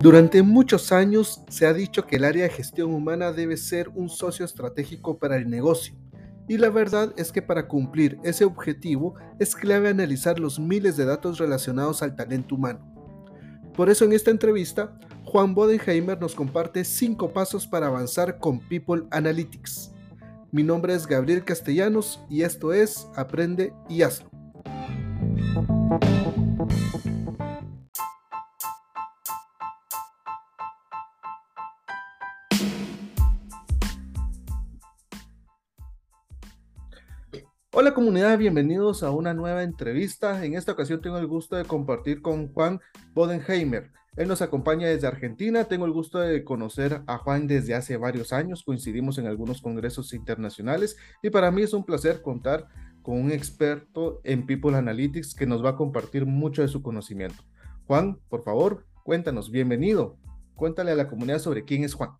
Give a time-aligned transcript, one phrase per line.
[0.00, 4.08] Durante muchos años se ha dicho que el área de gestión humana debe ser un
[4.08, 5.94] socio estratégico para el negocio,
[6.48, 11.04] y la verdad es que para cumplir ese objetivo es clave analizar los miles de
[11.04, 12.80] datos relacionados al talento humano.
[13.74, 19.02] Por eso en esta entrevista, Juan Bodenheimer nos comparte 5 pasos para avanzar con People
[19.10, 19.92] Analytics.
[20.50, 24.30] Mi nombre es Gabriel Castellanos y esto es Aprende y Hazlo.
[37.80, 40.44] Hola comunidad, bienvenidos a una nueva entrevista.
[40.44, 42.78] En esta ocasión tengo el gusto de compartir con Juan
[43.14, 43.90] Bodenheimer.
[44.16, 45.64] Él nos acompaña desde Argentina.
[45.64, 48.64] Tengo el gusto de conocer a Juan desde hace varios años.
[48.64, 52.68] Coincidimos en algunos congresos internacionales y para mí es un placer contar
[53.00, 57.42] con un experto en People Analytics que nos va a compartir mucho de su conocimiento.
[57.86, 60.18] Juan, por favor, cuéntanos, bienvenido.
[60.54, 62.10] Cuéntale a la comunidad sobre quién es Juan.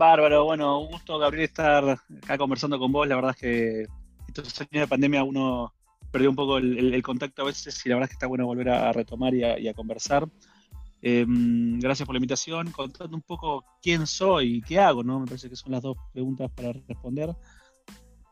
[0.00, 1.84] Bárbaro, bueno, un gusto, Gabriel, estar
[2.22, 3.06] acá conversando con vos.
[3.06, 3.86] La verdad es que
[4.28, 5.74] estos años de pandemia uno
[6.10, 8.70] perdió un poco el, contacto a veces y la verdad es que está bueno volver
[8.70, 10.26] a, retomar y a, conversar.
[11.02, 15.20] Em, gracias por la invitación, contando un poco quién soy y qué hago, ¿no?
[15.20, 17.36] Me parece que son las dos preguntas para responder.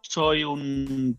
[0.00, 1.18] Soy un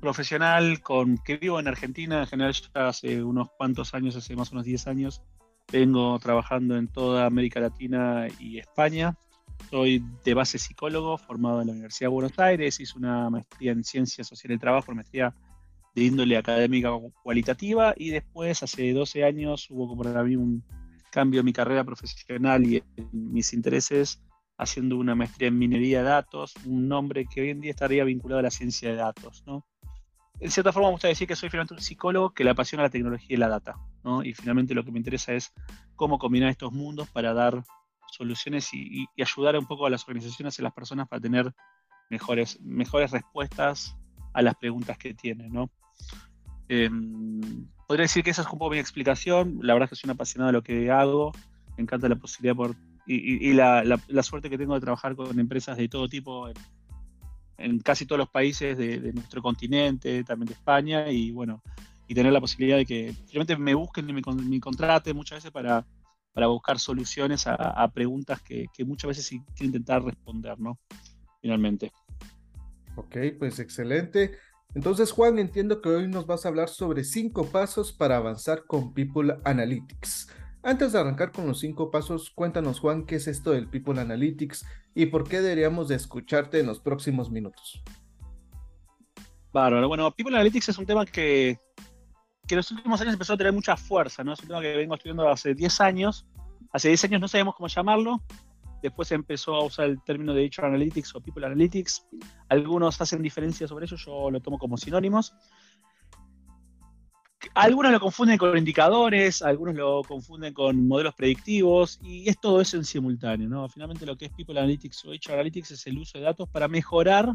[0.00, 4.52] profesional con, que vivo en Argentina, en general ya hace unos cuantos años, hace más
[4.52, 5.22] o menos 10 años,
[5.72, 9.16] vengo trabajando en toda América Latina y España.
[9.70, 13.84] Soy de base psicólogo, formado en la Universidad de Buenos Aires, hice una maestría en
[13.84, 15.34] Ciencias Sociales del Trabajo, una maestría
[15.94, 16.90] de índole académica
[17.22, 20.64] cualitativa, y después, hace 12 años, hubo para mí un
[21.10, 24.22] cambio en mi carrera profesional y en mis intereses,
[24.56, 28.40] haciendo una maestría en minería de datos, un nombre que hoy en día estaría vinculado
[28.40, 29.44] a la ciencia de datos.
[30.40, 32.90] En cierta forma me gusta decir que soy finalmente un psicólogo que le apasiona la
[32.90, 33.76] tecnología y la data.
[34.24, 35.52] Y finalmente lo que me interesa es
[35.96, 37.64] cómo combinar estos mundos para dar
[38.10, 41.52] soluciones y, ayudar un poco a las organizaciones y a las personas para tener
[42.10, 43.96] mejores, mejores respuestas
[44.32, 45.70] a las preguntas que tienen, ¿no?
[46.68, 49.58] Em, podría decir que esa es un poco mi explicación.
[49.62, 51.32] La verdad es que soy un apasionado de lo que hago.
[51.76, 52.76] Me encanta la posibilidad por,
[53.06, 56.48] y, la, suerte que tengo de trabajar con empresas de todo tipo
[57.56, 61.62] en, casi todos los países de, nuestro continente, también de España, y bueno,
[62.06, 65.50] y tener la posibilidad de que realmente me busquen y me, me contraten muchas veces
[65.50, 65.84] para,
[66.38, 70.78] para buscar soluciones a, preguntas que, muchas veces intentar responder, ¿no?
[71.42, 71.90] Finalmente.
[72.94, 74.38] Ok, pues excelente.
[74.72, 78.94] Entonces, Juan, entiendo que hoy nos vas a hablar sobre cinco pasos para avanzar con
[78.94, 80.28] People Analytics.
[80.62, 84.64] Antes de arrancar con los cinco pasos, cuéntanos, Juan, qué es esto del People Analytics
[84.94, 87.82] y por qué deberíamos de escucharte en los próximos minutos.
[89.52, 89.88] Bárbaro.
[89.88, 91.58] Bueno, People Analytics es un tema que,
[92.48, 94.32] que en los últimos años empezó a tener mucha fuerza, ¿no?
[94.32, 96.26] Es un tema que vengo estudiando hace 10 años.
[96.72, 98.22] Hace 10 años no sabíamos cómo llamarlo.
[98.82, 102.06] Después empezó a usar el término de HR Analytics o People Analytics.
[102.48, 105.34] Algunos hacen diferencias sobre eso, yo lo tomo como sinónimos.
[107.54, 112.76] Algunos lo confunden con indicadores, algunos lo confunden con modelos predictivos y es todo eso
[112.76, 113.48] en simultáneo.
[113.48, 113.68] ¿no?
[113.68, 116.66] Finalmente lo que es People Analytics o HR Analytics es el uso de datos para
[116.66, 117.34] mejorar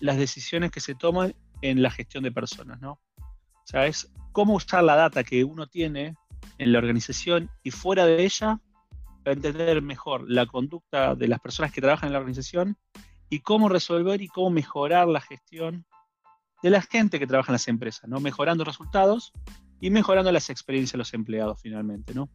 [0.00, 2.80] las decisiones que se toman en la gestión de personas.
[2.80, 3.00] ¿no?
[3.64, 6.16] O sea, es cómo usar la data que uno tiene
[6.58, 8.60] en la organización y fuera de ella
[9.22, 12.76] para entender mejor la conducta de las personas que trabajan en la organización
[13.30, 15.86] y cómo resolver y cómo mejorar la gestión
[16.62, 18.20] de la gente que trabaja en las empresas, ¿no?
[18.20, 19.32] Mejorando resultados
[19.80, 22.28] y mejorando las experiencias de los empleados finalmente, ¿no?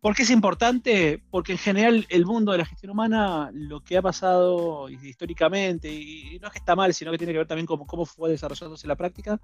[0.00, 1.22] ¿Por qué es importante?
[1.30, 6.38] Porque en general el mundo de la gestión humana, lo que ha pasado históricamente, y
[6.40, 8.86] no es que está mal, sino que tiene que ver también con cómo fue desarrollándose
[8.86, 9.38] la práctica,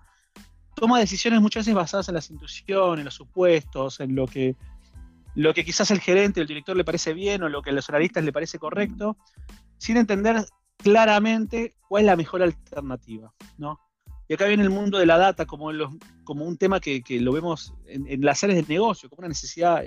[0.74, 4.56] toma decisiones muchas veces basadas en las intuiciones, en los supuestos, en lo que,
[5.34, 7.88] lo que quizás el gerente, el director le parece bien o lo que a los
[7.90, 9.18] analistas le parece correcto,
[9.76, 10.42] sin entender
[10.78, 13.78] claramente cuál es la mejor alternativa, ¿no?
[14.28, 15.70] Y acá viene el mundo de la data como,
[16.24, 19.84] como un tema que, lo vemos en, en, las áreas de negocio, como una necesidad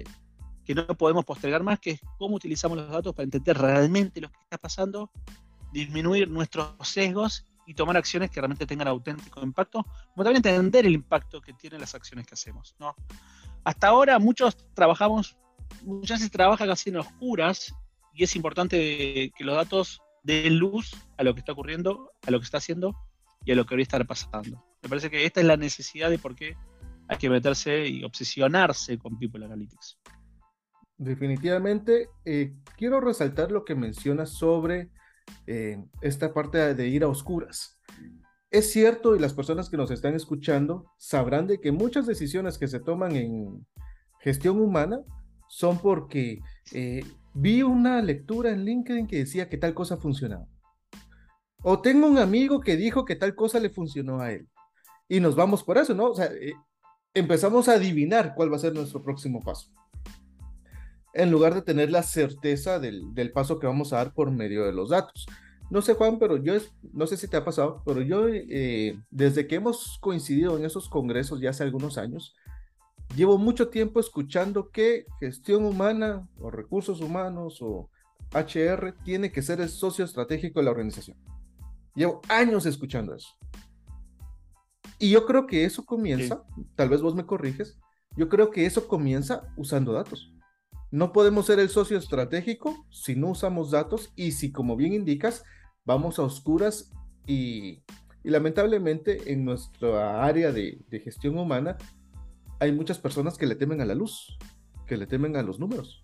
[0.70, 4.30] que no podemos postergar más, que es cómo utilizamos los datos para entender realmente lo
[4.30, 5.10] que está pasando,
[5.74, 9.84] disminuir nuestros sesgos y tomar acciones que realmente tengan auténtico impacto,
[10.14, 12.76] como también entender el impacto que tienen las acciones que hacemos.
[12.78, 12.96] ¿no?
[13.64, 15.40] Hasta ahora muchos trabajamos,
[15.82, 17.74] muchas veces trabajan casi en oscuras
[18.14, 22.40] y es importante que los datos den luz a lo que está ocurriendo, a lo
[22.40, 22.96] que está haciendo
[23.44, 24.64] y a lo que debería estar pasando.
[24.84, 26.56] Me parece que esta es la necesidad de por qué
[27.08, 29.98] hay que meterse y obsesionarse con People Analytics.
[31.00, 34.92] Definitivamente, eh, quiero resaltar lo que mencionas sobre
[36.02, 37.80] esta parte de ir a oscuras.
[38.52, 42.68] Es cierto y las personas que nos están escuchando sabrán de que muchas decisiones que
[42.68, 43.66] se toman en,
[44.20, 45.02] gestión humana
[45.48, 46.40] son porque
[46.74, 47.04] eh,
[47.34, 50.46] vi una lectura en LinkedIn que decía que tal cosa funcionaba.
[51.62, 54.48] O tengo un amigo que dijo que tal cosa le funcionó a él.
[55.08, 56.12] Y nos vamos por eso, ¿no?
[56.12, 56.54] O sea, eh,
[57.14, 59.72] empezamos a adivinar cuál va a ser nuestro próximo paso.
[61.14, 64.66] En lugar de tener la certeza del, del paso que vamos a dar por medio
[64.66, 65.26] de los datos.
[65.70, 66.54] No sé, Juan, pero yo
[66.94, 70.90] no sé si te ha pasado, pero yo eh, desde que hemos coincidido en esos
[70.90, 72.36] congresos ya hace algunos años,
[73.16, 77.90] llevo mucho tiempo escuchando que gestión humana o recursos humanos o
[78.34, 81.18] HR tiene que ser el socio estratégico de la organización.
[81.94, 83.30] Llevo años escuchando eso.
[84.98, 86.44] Y yo creo que eso comienza,
[86.76, 87.78] tal vez vos me corriges,
[88.18, 90.34] yo creo que eso comienza usando datos.
[90.92, 95.44] No podemos ser el socio estratégico si no usamos datos y si, como bien indicas,
[95.86, 96.92] vamos a oscuras
[97.28, 97.84] y,
[98.24, 101.78] lamentablemente en nuestra área de, gestión humana
[102.60, 104.38] hay muchas personas que le temen a la luz,
[104.86, 106.04] que le temen a los números.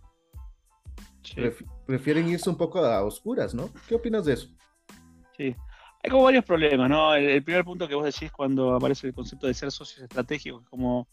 [1.86, 3.70] prefieren irse un poco a oscuras, ¿no?
[3.88, 4.50] ¿Qué opinas de eso?
[5.36, 5.56] Sí,
[6.06, 7.16] hay como varios problemas, ¿no?
[7.16, 11.08] El, primer punto que vos decís cuando aparece el concepto de ser socios estratégicos, como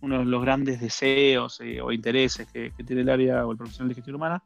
[0.00, 3.88] uno de los grandes deseos eh, o intereses que, tiene el área o el profesional
[3.88, 4.40] de gestión humana,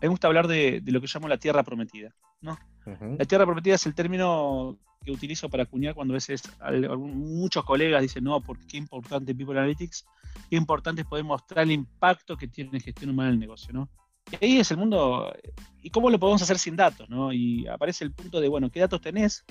[0.00, 2.56] me gusta hablar de, de lo que llamo la tierra prometida, ¿no?
[3.18, 6.42] La tierra prometida es el término que utilizo para acuñar cuando a veces
[6.96, 10.06] muchos colegas dicen, no, porque qué importante People Analytics,
[10.48, 13.88] qué importante es poder mostrar el impacto que tiene gestión humana en el negocio, ¿no?
[14.30, 15.32] Y ahí es el mundo,
[15.82, 17.32] ¿y cómo lo podemos hacer sin datos, no?
[17.32, 19.44] Y aparece el punto de, bueno, ¿qué datos tenés?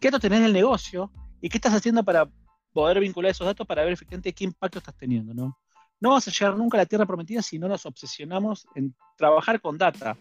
[0.00, 1.12] ¿Qué datos tenés del negocio?
[1.40, 2.28] ¿Y qué estás haciendo para
[2.72, 5.58] poder vincular esos datos para ver efectivamente qué impacto estás teniendo, no?
[5.98, 9.60] No vamos a llegar nunca a la tierra prometida si no nos obsesionamos en trabajar
[9.60, 10.16] con data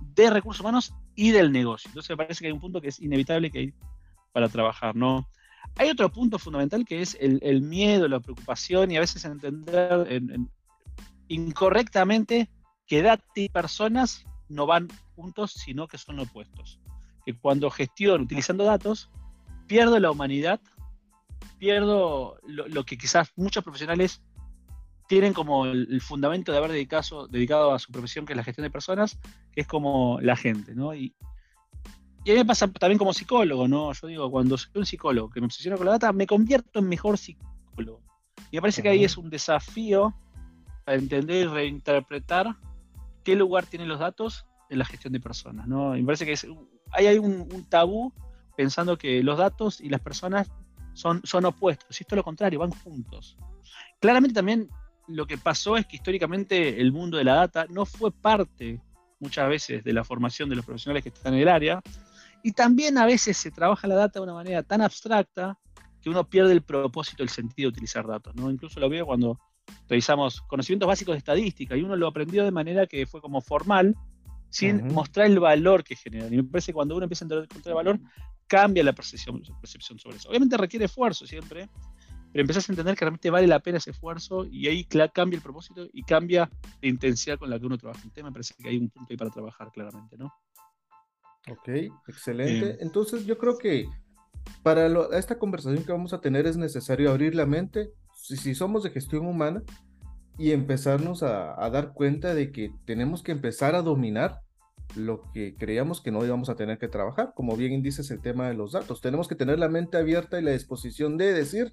[0.00, 1.88] de recursos humanos y del negocio.
[1.88, 3.74] Entonces me parece que hay un punto que es inevitable que hay
[4.32, 5.26] para trabajar, ¿no?
[5.76, 10.06] Hay otro punto fundamental que es el, miedo, la preocupación y a veces entender
[11.28, 12.48] incorrectamente
[12.86, 16.80] que data y personas no van juntos, sino que son opuestos.
[17.24, 19.10] Que cuando gestiono utilizando datos,
[19.66, 20.60] pierdo la humanidad,
[21.58, 24.22] pierdo lo que quizás muchos profesionales
[25.08, 28.64] tienen como el, fundamento de haber dedicado, dedicado a su profesión, que es la gestión
[28.64, 29.18] de personas,
[29.52, 30.94] que es como la gente, ¿no?
[30.94, 31.14] Y,
[32.24, 33.92] y a mí me pasa también como psicólogo, ¿no?
[33.92, 36.88] Yo digo, cuando soy un psicólogo que me obsesiona con la data, me convierto en
[36.88, 38.02] mejor psicólogo.
[38.50, 40.14] Y me parece que ahí es un desafío
[40.84, 42.56] para entender y reinterpretar
[43.26, 45.90] qué lugar tienen los datos en la gestión de personas, ¿no?
[45.90, 46.38] Me parece que
[46.92, 48.12] hay, un, un, tabú
[48.56, 50.48] pensando que los datos y las personas
[50.92, 53.36] son, son opuestos, y esto es lo contrario, van juntos.
[54.00, 54.70] Claramente también
[55.08, 58.80] lo que pasó es que históricamente el mundo de la data no fue parte
[59.18, 61.82] muchas veces de la formación de los profesionales que están en el área.
[62.44, 65.58] Y también a veces se trabaja la data de una manera tan abstracta
[66.00, 68.36] que uno pierde el propósito, el sentido de utilizar datos.
[68.36, 68.52] ¿no?
[68.52, 69.40] Incluso lo veo cuando
[69.88, 73.94] revisamos conocimientos básicos de estadística y uno lo aprendió de manera que fue como formal,
[74.48, 76.26] sin mostrar el valor que genera.
[76.28, 78.00] Y me parece que cuando uno empieza a encontrar el valor,
[78.46, 80.28] cambia la percepción, percepción sobre eso.
[80.28, 81.68] Obviamente requiere esfuerzo siempre,
[82.32, 85.42] pero empezás a entender que realmente vale la pena ese esfuerzo y ahí cambia el
[85.42, 88.00] propósito y cambia la intensidad con la que uno trabaja.
[88.02, 90.32] Entonces me parece que hay un punto ahí para trabajar claramente, ¿no?
[91.48, 91.68] Ok,
[92.08, 92.78] excelente.
[92.80, 93.88] Entonces yo creo que
[94.62, 97.92] para esta conversación que vamos a tener es necesario abrir la mente,
[98.26, 99.62] si, somos de gestión humana,
[100.38, 104.42] y empezarnos a, a, dar cuenta de que tenemos que empezar a dominar
[104.94, 107.32] lo que creíamos que no íbamos a tener que trabajar.
[107.34, 110.42] Como bien dices el tema de los datos, tenemos que tener la mente abierta y
[110.42, 111.72] la disposición de decir,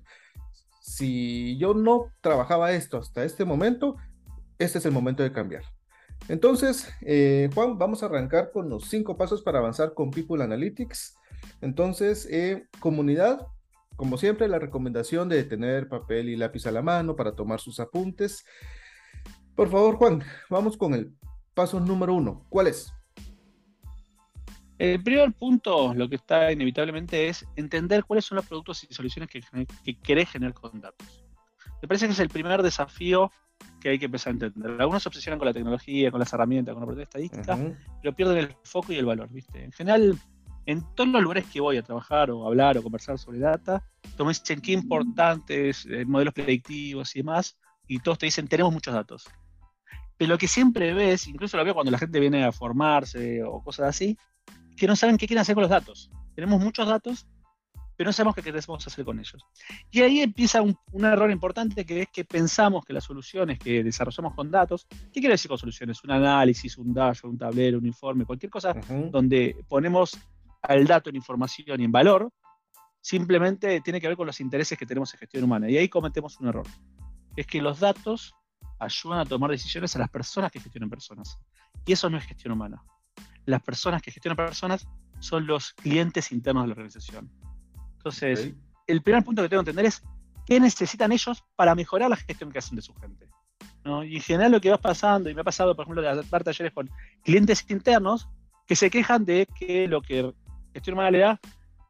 [0.82, 3.96] si yo no trabajaba esto hasta este momento,
[4.60, 5.64] este es el momento de cambiar.
[6.28, 11.16] Entonces, eh, Juan, vamos a arrancar con los cinco pasos para avanzar con People Analytics.
[11.62, 13.48] Entonces, eh, comunidad,
[13.96, 17.80] como siempre, la recomendación de tener papel y lápiz a la mano para tomar sus
[17.80, 18.46] apuntes.
[19.56, 21.14] Por favor, Juan, vamos con el
[21.54, 22.46] paso número uno.
[22.50, 22.94] ¿Cuál es?
[24.80, 29.30] El primer punto, lo que está inevitablemente, es entender cuáles son los productos y soluciones
[29.30, 29.42] que,
[29.84, 31.24] que querés generar con datos.
[31.82, 33.32] Me parece que es el primer desafío
[33.80, 34.82] que hay que empezar a entender.
[34.82, 37.58] Algunos se obsesionan con la tecnología, con las herramientas, con la parte de estadística,
[38.02, 39.64] pero pierden el foco y el valor, ¿viste?
[39.64, 40.18] En general,
[40.66, 43.84] en todos los lugares que voy a trabajar o hablar o conversar sobre data,
[44.16, 48.72] todos me dicen qué importantes eh, modelos predictivos y demás, y todos te dicen tenemos
[48.72, 49.26] muchos datos.
[50.18, 53.62] Pero lo que siempre ves, incluso lo veo cuando la gente viene a formarse o
[53.62, 54.18] cosas así,
[54.78, 56.10] que no saben qué quieren hacer con los datos.
[56.36, 57.28] Tenemos muchos datos,
[57.96, 59.46] pero no sabemos qué queremos hacer con ellos.
[59.92, 64.34] Y ahí empieza un, error importante que es que pensamos que las soluciones que desarrollamos
[64.34, 66.04] con datos, ¿qué quiere decir con soluciones?
[66.04, 68.74] Un análisis, un dashboard, un tablero, un informe, cualquier cosa
[69.12, 70.18] donde ponemos
[70.64, 72.32] al dato en información y en valor,
[73.02, 75.70] simplemente tiene que ver con los intereses que tenemos en gestión humana.
[75.70, 76.66] Y ahí cometemos un error.
[77.36, 78.34] Es que los datos
[78.80, 81.38] ayudan a tomar decisiones a las personas que gestionan personas.
[81.86, 82.84] Y eso no es gestión humana.
[83.46, 84.88] Las personas que gestionan personas
[85.20, 87.30] son los clientes internos de la organización.
[87.98, 88.54] Entonces,
[88.88, 90.02] el primer punto que tengo que entender es
[90.46, 93.28] qué necesitan ellos para mejorar la gestión que hacen de su gente.
[94.06, 96.44] Y en general lo que va pasando, y me ha pasado, por ejemplo, de hacer
[96.44, 96.90] talleres con
[97.24, 98.30] clientes internos
[98.66, 100.34] que se quejan de que lo que
[100.74, 101.40] gestión humana le da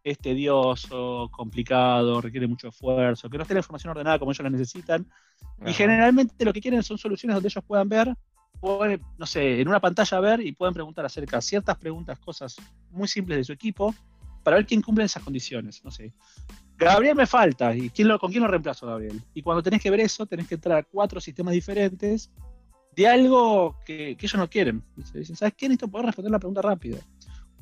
[0.03, 4.49] es tedioso, complicado, requiere mucho esfuerzo, que no esté la información ordenada como ellos la
[4.49, 5.07] necesitan.
[5.65, 8.13] Y generalmente lo que quieren son soluciones donde ellos puedan ver,
[8.59, 12.57] pueden, no sé, en una pantalla ver y pueden preguntar acerca de ciertas preguntas, cosas
[12.91, 13.95] muy simples de su equipo,
[14.43, 15.83] para ver quién cumple esas condiciones.
[15.85, 16.13] No sé.
[16.77, 19.21] Gabriel me falta, ¿y quién lo, con quién lo reemplazo, Gabriel?
[19.33, 22.29] Y cuando tenés que ver eso, tenés que entrar a cuatro sistemas diferentes
[22.93, 24.83] de algo que, ellos no quieren.
[25.13, 25.67] Dicen, ¿sabes qué?
[25.67, 26.99] Necesito poder responder la pregunta rápido.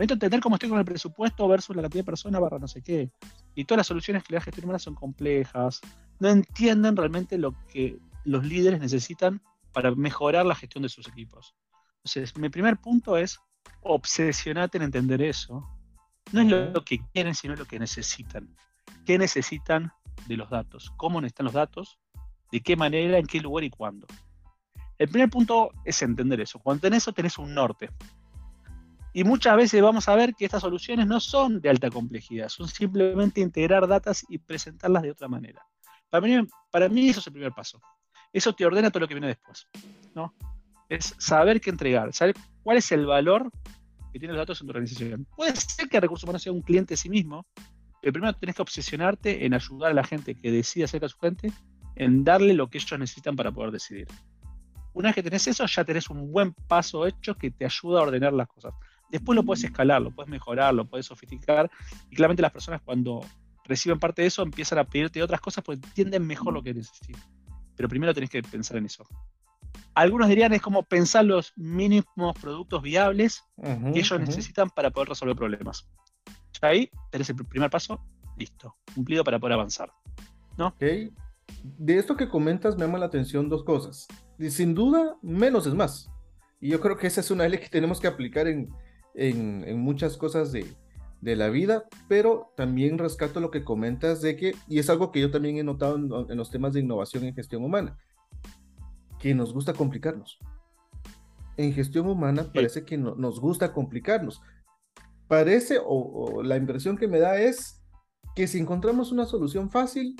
[0.01, 2.81] Necesito entender cómo estoy con el presupuesto versus la cantidad de personas barra no sé
[2.81, 3.11] qué.
[3.53, 5.79] Y todas las soluciones que le da gestión humana son complejas.
[6.19, 11.53] No entienden realmente lo que los líderes necesitan para mejorar la gestión de sus equipos.
[11.97, 13.39] Entonces, mi primer punto es
[13.81, 15.69] obsesionarte en entender eso.
[16.31, 18.55] No es lo que quieren, sino lo que necesitan.
[19.05, 19.93] ¿Qué necesitan
[20.25, 20.91] de los datos?
[20.97, 21.99] ¿Cómo necesitan los datos?
[22.51, 23.19] ¿De qué manera?
[23.19, 24.07] ¿En qué lugar y cuándo?
[24.97, 26.57] El primer punto es entender eso.
[26.57, 27.91] Cuando tenés eso, tenés un norte.
[29.13, 32.67] Y muchas veces vamos a ver que estas soluciones no son de alta complejidad, son
[32.67, 35.65] simplemente integrar datos y presentarlas de otra manera.
[36.09, 37.81] Para mí, para mí eso es el primer paso.
[38.31, 39.67] Eso te ordena todo lo que viene después.
[40.15, 40.33] ¿no?
[40.87, 43.51] Es saber qué entregar, saber cuál es el valor
[44.11, 45.27] que tienen los datos en tu organización.
[45.35, 47.45] Puede ser que Recursos Humanos sea un cliente en sí mismo,
[48.01, 51.19] pero primero tienes que obsesionarte en ayudar a la gente que decide acerca de su
[51.19, 51.51] gente,
[51.95, 54.07] en darle lo que ellos necesitan para poder decidir.
[54.93, 58.03] Una vez que tenés eso, ya tenés un buen paso hecho que te ayuda a
[58.03, 58.73] ordenar las cosas.
[59.11, 61.69] Después lo puedes escalar, lo puedes mejorar, lo puedes sofisticar.
[62.09, 63.21] Y claramente las personas cuando
[63.65, 67.21] reciben parte de eso empiezan a pedirte otras cosas porque entienden mejor lo que necesitan.
[67.75, 69.05] Pero primero tenés que pensar en eso.
[69.93, 75.35] Algunos dirían es como pensar los mínimos productos viables que ellos necesitan para poder resolver
[75.35, 75.89] problemas.
[76.61, 78.01] Ya ahí tenés el primer paso,
[78.37, 79.91] listo, cumplido para poder avanzar.
[80.57, 80.73] ¿no?
[80.79, 84.07] De esto que comentas me llama la atención dos cosas.
[84.39, 86.09] Y sin duda, menos es más.
[86.59, 88.69] Y yo creo que esa es una ley que tenemos que aplicar en,
[89.13, 90.65] en, muchas cosas de,
[91.21, 95.21] de, la vida, pero también rescato lo que comentas de que, y es algo que
[95.21, 97.97] yo también he notado en, los temas de innovación en gestión humana,
[99.19, 100.39] que nos gusta complicarnos.
[101.57, 104.41] En gestión humana parece que no, nos gusta complicarnos.
[105.27, 107.81] Parece, o, la impresión que me da es
[108.35, 110.15] que si encontramos una solución fácil,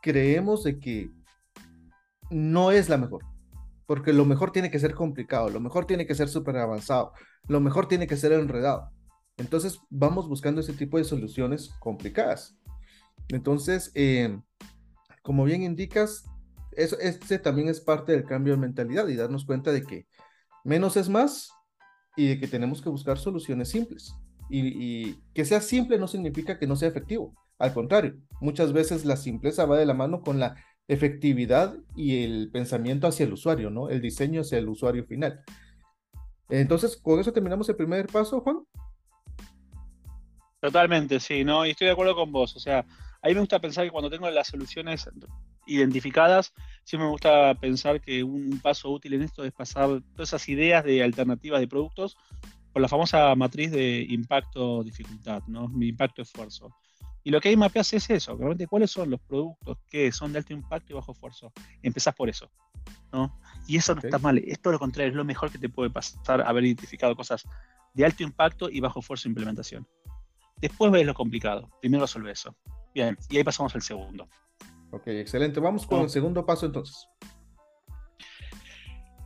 [0.00, 1.10] creemos de que
[2.30, 3.24] no es la mejor
[3.88, 7.14] porque lo mejor tiene que ser complicado, lo mejor tiene que ser súper avanzado,
[7.46, 8.90] lo mejor tiene que ser enredado.
[9.38, 12.54] Entonces vamos buscando ese tipo de soluciones complicadas.
[13.28, 14.38] Entonces, eh,
[15.22, 16.26] como bien indicas,
[16.72, 20.06] eso, este también es parte del cambio de mentalidad y darnos cuenta de que
[20.64, 21.50] menos es más
[22.14, 24.12] y de que tenemos que buscar soluciones simples.
[24.50, 27.34] Y, y, que sea simple no significa que no sea efectivo.
[27.58, 30.56] Al contrario, muchas veces la simpleza va de la mano con la
[30.88, 33.90] efectividad y el pensamiento hacia el usuario, ¿no?
[33.90, 35.44] El diseño hacia el usuario final.
[36.48, 38.60] Entonces, con eso terminamos el primer paso, Juan.
[40.60, 41.66] Totalmente, sí, ¿no?
[41.66, 42.56] Y estoy de acuerdo con vos.
[42.56, 42.86] O sea,
[43.22, 45.08] a mí me gusta pensar que cuando tengo las soluciones
[45.66, 46.54] identificadas,
[46.84, 50.84] sí me gusta pensar que un paso útil en esto es pasar todas esas ideas
[50.84, 52.16] de alternativas de productos
[52.72, 55.68] por la famosa matriz de impacto-dificultad, ¿no?
[55.68, 56.74] Mi impacto-esfuerzo.
[57.28, 60.38] Y lo que hay mapeas es eso, realmente cuáles son los productos que son de
[60.38, 61.52] alto impacto y bajo esfuerzo.
[61.82, 62.50] Empezás por eso,
[63.12, 63.38] ¿no?
[63.66, 65.90] Y eso no está mal, es todo lo contrario, es lo mejor que te puede
[65.90, 67.46] pasar haber identificado cosas
[67.92, 69.86] de alto impacto y bajo esfuerzo de implementación.
[70.56, 72.56] Después ves lo complicado, primero resuelve eso.
[72.94, 74.26] Bien, y ahí pasamos al segundo.
[74.90, 75.60] Ok, excelente.
[75.60, 77.10] Vamos con el segundo paso entonces.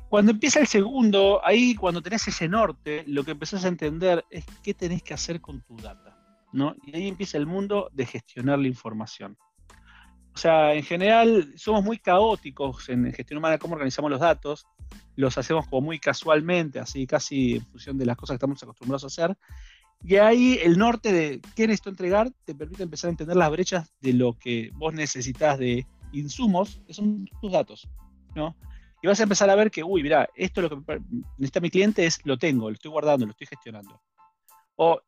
[0.09, 4.44] Cuando empieza el segundo, ahí cuando tenés ese norte, lo que empezás a entender es
[4.61, 6.12] qué tenés que hacer con tu data.
[6.52, 9.37] Y ahí empieza el mundo de gestionar la información.
[10.35, 14.66] O sea, en general somos muy caóticos en gestión humana, cómo organizamos los datos,
[15.16, 19.04] los hacemos como muy casualmente, así casi en función de las cosas que estamos acostumbrados
[19.04, 19.37] a hacer.
[20.04, 23.92] Y ahí el norte de qué necesito entregar te permite empezar a entender las brechas
[24.00, 27.88] de lo que vos necesitas de insumos, que son tus datos,
[28.35, 28.56] ¿no?
[29.02, 31.00] Y vas a empezar a ver que, uy, mira, esto lo que
[31.37, 34.00] necesita mi cliente es, lo tengo, lo estoy guardando, lo estoy gestionando.
[34.76, 35.00] O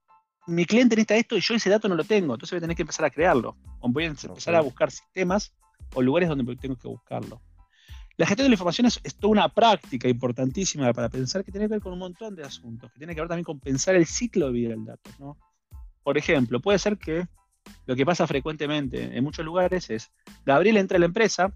[0.46, 2.76] mi cliente necesita esto y yo ese dato no lo tengo, entonces voy a tener
[2.76, 3.56] que empezar a crearlo.
[3.80, 5.54] O voy a empezar a buscar sistemas
[5.94, 7.40] o lugares donde tengo que buscarlo.
[8.16, 11.74] La gestión de la información es, toda una práctica importantísima para pensar que tiene que
[11.74, 14.46] ver con un montón de asuntos, que tiene que ver también con pensar el ciclo
[14.46, 15.10] de vida del dato.
[15.18, 15.36] ¿no?
[16.02, 17.26] Por ejemplo, puede ser que
[17.86, 20.12] lo que pasa frecuentemente en muchos lugares es,
[20.46, 21.52] Gabriel entra a la empresa,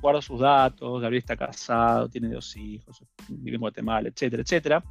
[0.00, 4.84] guardo sus datos, Gabriel está casado, tiene dos hijos, vive en Guatemala, etcétera, etcétera.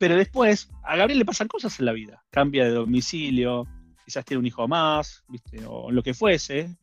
[0.00, 2.24] Pero después, a Gabriel le pasan cosas en la vida.
[2.30, 3.66] Cambia de domicilio,
[4.02, 5.62] quizás tiene un hijo más, ¿viste?
[5.66, 6.74] o lo que fuese.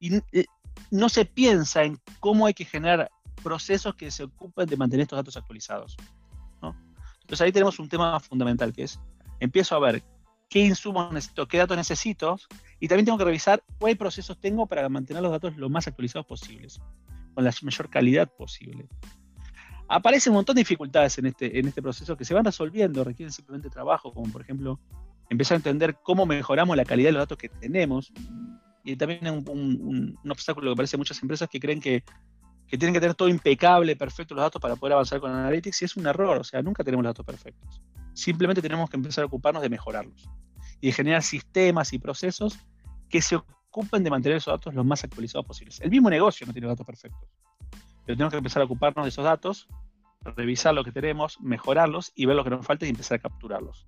[0.00, 0.44] Y eh,
[0.90, 3.12] no se piensa en cómo hay que generar
[3.44, 5.96] procesos que se ocupen de mantener estos datos actualizados.
[7.20, 8.98] Entonces ahí tenemos un tema fundamental que es,
[9.38, 10.02] empiezo a ver
[10.48, 12.40] qué insumos necesito, qué datos necesito,
[12.80, 16.26] y también tengo que revisar cuáles procesos tengo para mantener los datos lo más actualizados
[16.26, 16.80] posibles,
[17.34, 18.88] con la mayor calidad posible.
[19.88, 23.32] Aparecen un montón de dificultades en este, en este proceso que se van resolviendo, requieren
[23.32, 24.78] simplemente trabajo, como por ejemplo
[25.30, 28.12] empezar a entender cómo mejoramos la calidad de los datos que tenemos.
[28.84, 32.04] Y también un, un, obstáculo que parece a muchas empresas que creen que,
[32.66, 35.84] que, tienen que tener todo impecable, perfecto los datos para poder avanzar con Analytics, y
[35.86, 37.82] es un error, o sea, nunca tenemos los datos perfectos.
[38.12, 40.28] Simplemente tenemos que empezar a ocuparnos de mejorarlos
[40.80, 42.58] y de generar sistemas y procesos
[43.08, 45.80] que se ocupen de mantener esos datos lo más actualizados posibles.
[45.80, 47.28] El mismo negocio no tiene datos perfectos,
[48.08, 49.68] pero tenemos que empezar a ocuparnos de esos datos,
[50.22, 53.86] revisar lo que tenemos, mejorarlos y ver lo que nos falta y empezar a capturarlos.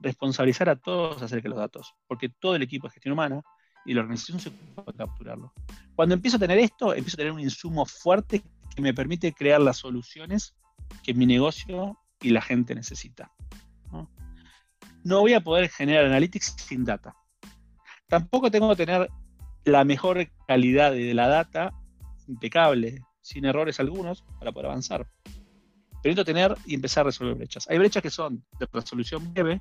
[0.00, 3.40] Responsabilizar a todos acerca de los datos, porque todo el equipo de gestión humana
[3.86, 5.50] y la organización se ocupa de capturarlo.
[5.96, 8.42] Cuando empiezo a tener esto, empiezo a tener un insumo fuerte
[8.76, 10.54] que me permite crear las soluciones
[11.02, 13.32] que mi negocio y la gente necesita.
[15.04, 17.14] no voy a poder generar analytics sin data.
[18.08, 19.08] Tampoco tengo que tener
[19.64, 21.72] la mejor calidad de la data,
[22.30, 25.06] impecable, sin errores algunos, para poder avanzar.
[26.02, 27.68] Pero necesito tener y empezar a resolver brechas.
[27.68, 29.60] Hay brechas que son de resolución breve,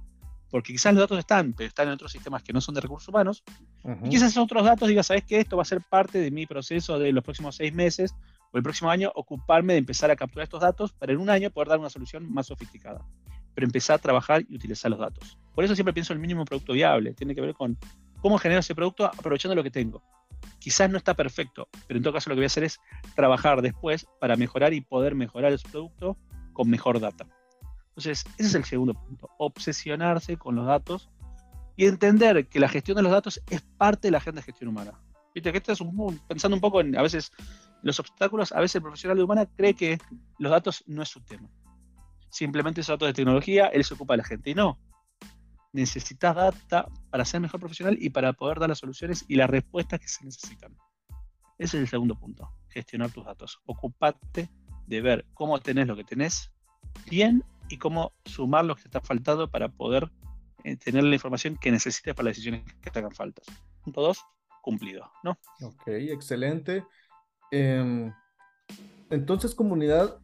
[0.49, 3.09] porque quizás los datos están, pero están en otros sistemas que no son de recursos
[3.09, 3.43] humanos.
[4.03, 5.39] Y quizás esos otros datos diga, ¿sabes qué?
[5.39, 8.15] Esto va a ser parte de mi proceso de los próximos seis meses
[8.51, 11.51] o el próximo año, ocuparme de empezar a capturar estos datos para en un año
[11.51, 13.05] poder dar una solución más sofisticada.
[13.53, 15.37] Pero empezar a trabajar y utilizar los datos.
[15.53, 17.13] Por eso siempre pienso en el mínimo producto viable.
[17.13, 17.77] Tiene que ver con
[18.21, 20.01] cómo genero ese producto aprovechando lo que tengo.
[20.59, 22.79] Quizás no está perfecto, pero en todo caso lo que voy a hacer es
[23.15, 26.17] trabajar después para mejorar y poder mejorar ese producto
[26.53, 27.27] con mejor data.
[27.89, 31.09] Entonces, ese es el segundo punto, obsesionarse con los datos
[31.75, 34.69] y entender que la gestión de los datos es parte de la agenda de gestión
[34.69, 34.99] humana.
[35.33, 37.31] Viste que esto es un, pensando un poco en a veces
[37.81, 39.97] los obstáculos, a veces el profesional de humana cree que
[40.37, 41.49] los datos no es su tema.
[42.29, 44.77] Simplemente son datos de tecnología, él se ocupa de la gente y no
[45.71, 49.99] necesitas data para ser mejor profesional y para poder dar las soluciones y las respuestas
[49.99, 50.75] que se necesitan.
[51.57, 53.59] Ese es el segundo punto, gestionar tus datos.
[53.65, 54.49] Ocupate
[54.87, 56.51] de ver cómo tenés lo que tenés
[57.09, 60.09] bien y cómo sumar lo que está faltando para poder
[60.63, 63.45] eh, tener la información que necesites para las decisiones que te hagan faltas.
[63.83, 64.25] Punto dos,
[64.61, 65.37] cumplido, ¿no?
[65.61, 66.85] Ok, excelente.
[67.51, 68.11] Em,
[69.09, 70.19] entonces, comunidad,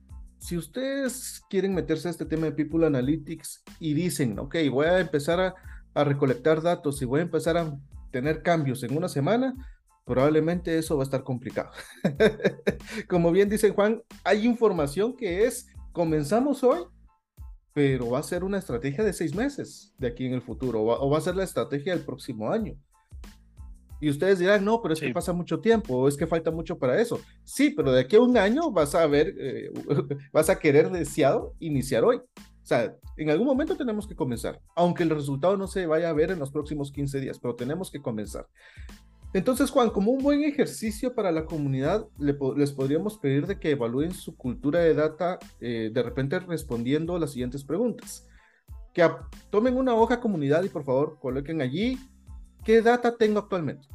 [0.45, 4.99] si ustedes quieren meterse a este tema de People Analytics y dicen, ok, voy a
[4.99, 5.55] empezar a,
[6.03, 7.73] recolectar datos y voy a empezar a
[8.11, 9.55] tener cambios en una semana,
[10.03, 11.71] probablemente eso va a estar complicado.
[13.09, 16.81] Como bien dice Juan, hay información que es, comenzamos hoy,
[17.73, 21.09] pero va a ser una estrategia de seis meses de aquí en el futuro, o
[21.09, 22.75] va a ser la estrategia del próximo año.
[23.99, 26.77] Y ustedes dirán, no, pero es que pasa mucho tiempo, o es que falta mucho
[26.77, 27.19] para eso.
[27.43, 29.71] Sí, pero de aquí a un año vas a ver, eh,
[30.33, 32.17] vas a querer deseado iniciar hoy.
[32.17, 36.13] O sea, en algún momento tenemos que comenzar, aunque el resultado no se vaya a
[36.13, 38.47] ver en los próximos 15 días, pero tenemos que comenzar.
[39.35, 44.13] Entonces, Juan, como un buen ejercicio para la comunidad, les podríamos pedir de que evalúen
[44.13, 48.27] su cultura de data, eh, de repente respondiendo las siguientes preguntas.
[48.93, 49.05] Que
[49.49, 51.99] tomen una hoja comunidad y por favor coloquen allí
[52.65, 53.87] ¿qué data tengo actualmente?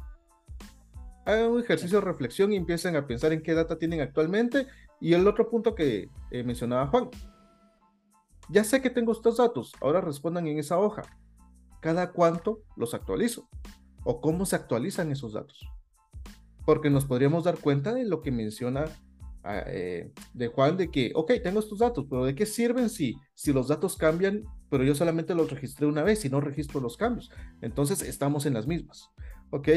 [1.25, 4.65] Hagan un ejercicio de reflexión y empiecen a pensar en qué data tienen actualmente.
[4.99, 7.09] Y el otro punto que eh, mencionaba Juan.
[8.49, 11.03] Ya sé que tengo estos datos, ahora respondan en esa hoja.
[11.79, 13.47] ¿Cada cuánto los actualizo?
[14.03, 15.59] ¿O cómo se actualizan esos datos?
[16.65, 18.85] Porque nos podríamos dar cuenta de lo que menciona
[19.45, 23.51] eh, de Juan, de que, ok, tengo estos datos, pero ¿de qué sirven si, si
[23.53, 27.29] los datos cambian pero yo solamente los registré una vez y no registro los cambios.
[27.61, 29.11] Entonces estamos en las mismas.
[29.49, 29.67] Ok,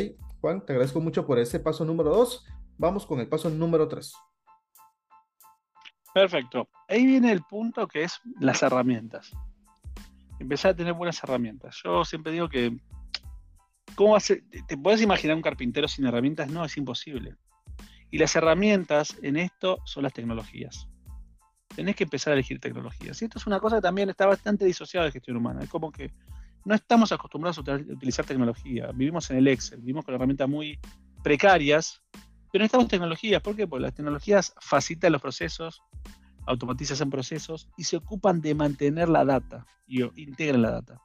[0.41, 2.47] Juan, te agradezco mucho por ese paso número dos.
[2.79, 4.15] Vamos con el paso número tres.
[6.15, 6.69] Perfecto.
[6.87, 9.33] Ahí viene el punto que es las herramientas.
[10.39, 11.81] Empezar a tener buenas herramientas.
[11.85, 12.79] Yo siempre digo que,
[13.97, 14.45] ¿cómo hace?
[14.69, 16.49] ¿Te puedes imaginar un carpintero sin herramientas?
[16.53, 17.35] No, es imposible.
[18.15, 20.87] Y las herramientas en esto son las tecnologías
[21.75, 23.21] tenés que empezar a elegir tecnologías.
[23.21, 25.65] Y esto es una cosa que también está bastante disociada de gestión humana.
[25.65, 26.13] Es como que
[26.65, 28.93] no estamos acostumbrados a utilizar tecnología.
[28.95, 30.79] Vivimos en el Excel, vivimos con herramientas muy
[31.25, 32.01] precarias,
[32.53, 33.43] pero necesitamos tecnologías.
[33.43, 33.67] ¿Por qué?
[33.67, 35.83] Porque las tecnologías facilitan los procesos,
[36.47, 41.01] automatizan procesos y se ocupan de mantener la data y integran la data.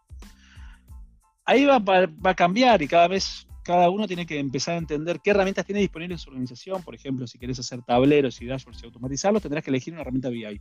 [1.45, 5.19] Ahí va, va a cambiar y cada vez cada uno tiene que empezar a entender
[5.23, 6.81] qué herramientas tiene disponibles en su organización.
[6.81, 10.29] Por ejemplo, si querés hacer tableros y dashboards y automatizarlos, tendrás que elegir una herramienta
[10.29, 10.59] BI.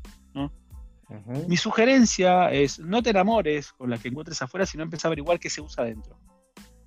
[1.49, 5.41] Mi sugerencia es no te enamores con la que encuentres afuera, sino empezar a averiguar
[5.41, 6.21] qué se usa adentro.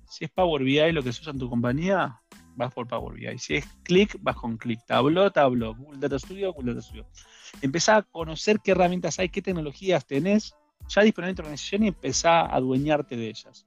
[0.08, 2.20] Si es Power BI lo que se usa en tu compañía,
[2.54, 3.36] vas por Power BI.
[3.38, 4.78] Si es Click, vas con Click.
[4.86, 5.74] Tableau, Tableau.
[5.74, 7.04] Google Data Studio, Google Data Studio.
[7.62, 10.54] Empezá a conocer qué herramientas hay, qué tecnologías tenés
[10.88, 13.66] ya disponibles en tu organización y empezá a adueñarte de ellas.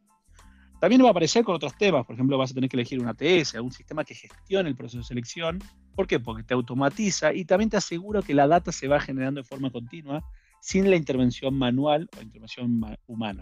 [0.80, 3.08] También va a aparecer con otros temas, por ejemplo, vas a tener que elegir un
[3.08, 5.60] ATS, algún sistema que gestione el proceso de selección.
[5.96, 6.20] ¿Por qué?
[6.20, 9.72] Porque te automatiza y también te asegura que la data se va generando de forma
[9.72, 10.24] continua
[10.60, 13.42] sin la intervención manual o intervención humana.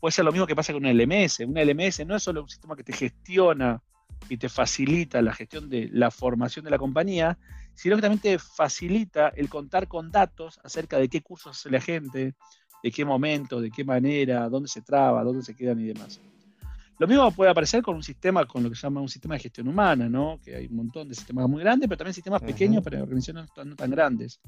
[0.00, 1.40] Puede ser lo mismo que pasa con un LMS.
[1.40, 3.82] Un LMS no es solo un sistema que te gestiona
[4.28, 7.38] y te facilita la gestión de la formación de la compañía,
[7.74, 11.80] sino que también te facilita el contar con datos acerca de qué cursos hace la
[11.80, 12.34] gente,
[12.82, 16.20] de qué momento, de qué manera, dónde se traba, dónde se quedan y demás.
[16.98, 19.40] Lo mismo puede aparecer con un sistema, con lo que se llama un sistema de
[19.40, 20.38] gestión humana, ¿no?
[20.40, 23.74] Que hay un montón de sistemas muy grandes, pero también sistemas pequeños para organizaciones no
[23.74, 24.40] tan, grandes,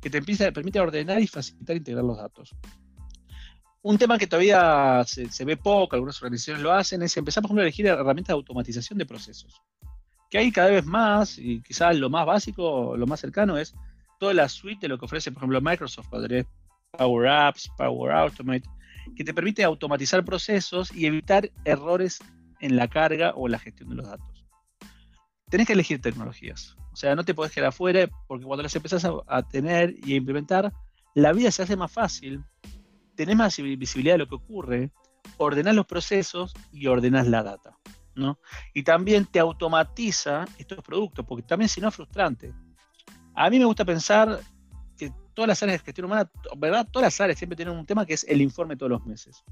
[0.00, 2.54] que te empieza, permite ordenar y facilitar e integrar los datos.
[3.82, 7.62] Un tema que todavía se, ve poco, algunas organizaciones lo hacen, es empezar, por ejemplo,
[7.62, 9.62] a elegir herramientas de automatización de procesos.
[10.28, 13.74] Que hay cada vez más, y quizás lo más básico, lo más cercano es
[14.18, 16.08] toda la suite de lo que ofrece, por ejemplo, Microsoft,
[16.96, 18.68] Power Apps, Power Automate,
[19.14, 22.18] que te permite automatizar procesos y evitar errores
[22.60, 24.46] en la carga o la gestión de los datos.
[25.48, 26.76] Tenés que elegir tecnologías.
[26.92, 30.16] O sea, no te podés quedar afuera porque cuando las empezás a, tener y a
[30.16, 30.72] implementar,
[31.14, 32.42] la vida se hace más fácil,
[33.14, 34.90] tenés más visibilidad de lo que ocurre,
[35.36, 37.78] ordenás los procesos y ordenás la data.
[38.14, 38.38] ¿no?
[38.72, 42.52] Y también te automatiza estos productos, porque también si no es frustrante.
[43.34, 44.40] A mí me gusta pensar
[44.96, 46.86] que todas las áreas de gestión humana, ¿verdad?
[46.90, 49.44] Todas las áreas siempre tienen un tema que es el informe todos los meses.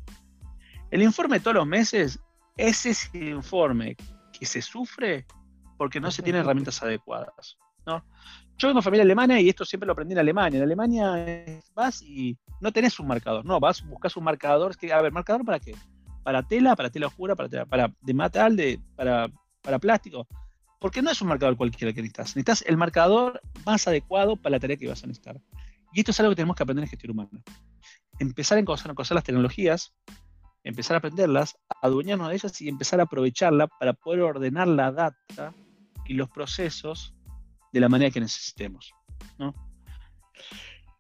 [0.91, 2.21] El informe todos los meses
[2.57, 3.97] es ese informe
[4.33, 5.27] que se sufre
[5.77, 7.59] porque no se tienen herramientas adecuadas.
[7.87, 8.05] ¿no?
[8.57, 10.59] Yo vengo de familia alemana y esto siempre lo aprendí en Alemania.
[10.59, 14.77] En Alemania vas y no tenés un marcador, no, vas, buscas un marcador.
[14.77, 15.75] Que, a ver, ¿marcador para qué?
[16.23, 19.29] Para tela, para tela oscura, para, para de metal, de, para,
[19.61, 20.27] para plástico.
[20.85, 22.37] Porque no es un marcador cualquiera que necesitas.
[22.37, 25.41] Necesitas el marcador más adecuado para la tarea que vas a necesitar.
[25.95, 27.43] Y esto es algo que tenemos que aprender en gestión humana.
[28.19, 29.95] Empezar a conocer, las tecnologías,
[30.63, 35.55] empezar a aprenderlas, adueñarnos de ellas y empezar a aprovecharla para poder ordenar la data
[36.05, 37.15] y los procesos
[37.73, 38.93] de la manera que necesitemos.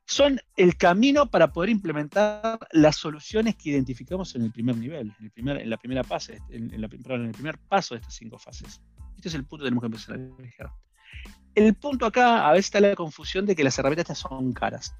[0.06, 5.26] Son el camino para poder implementar las soluciones que identificamos en el primer nivel, en,
[5.26, 8.38] el primer, en la primera fase, en, la, en el primer paso de estas cinco
[8.38, 8.80] fases.
[9.24, 10.20] Este es el punto que tenemos que empezar
[10.66, 10.76] a.
[11.54, 14.94] El punto acá, a veces está la confusión de que las herramientas son caras.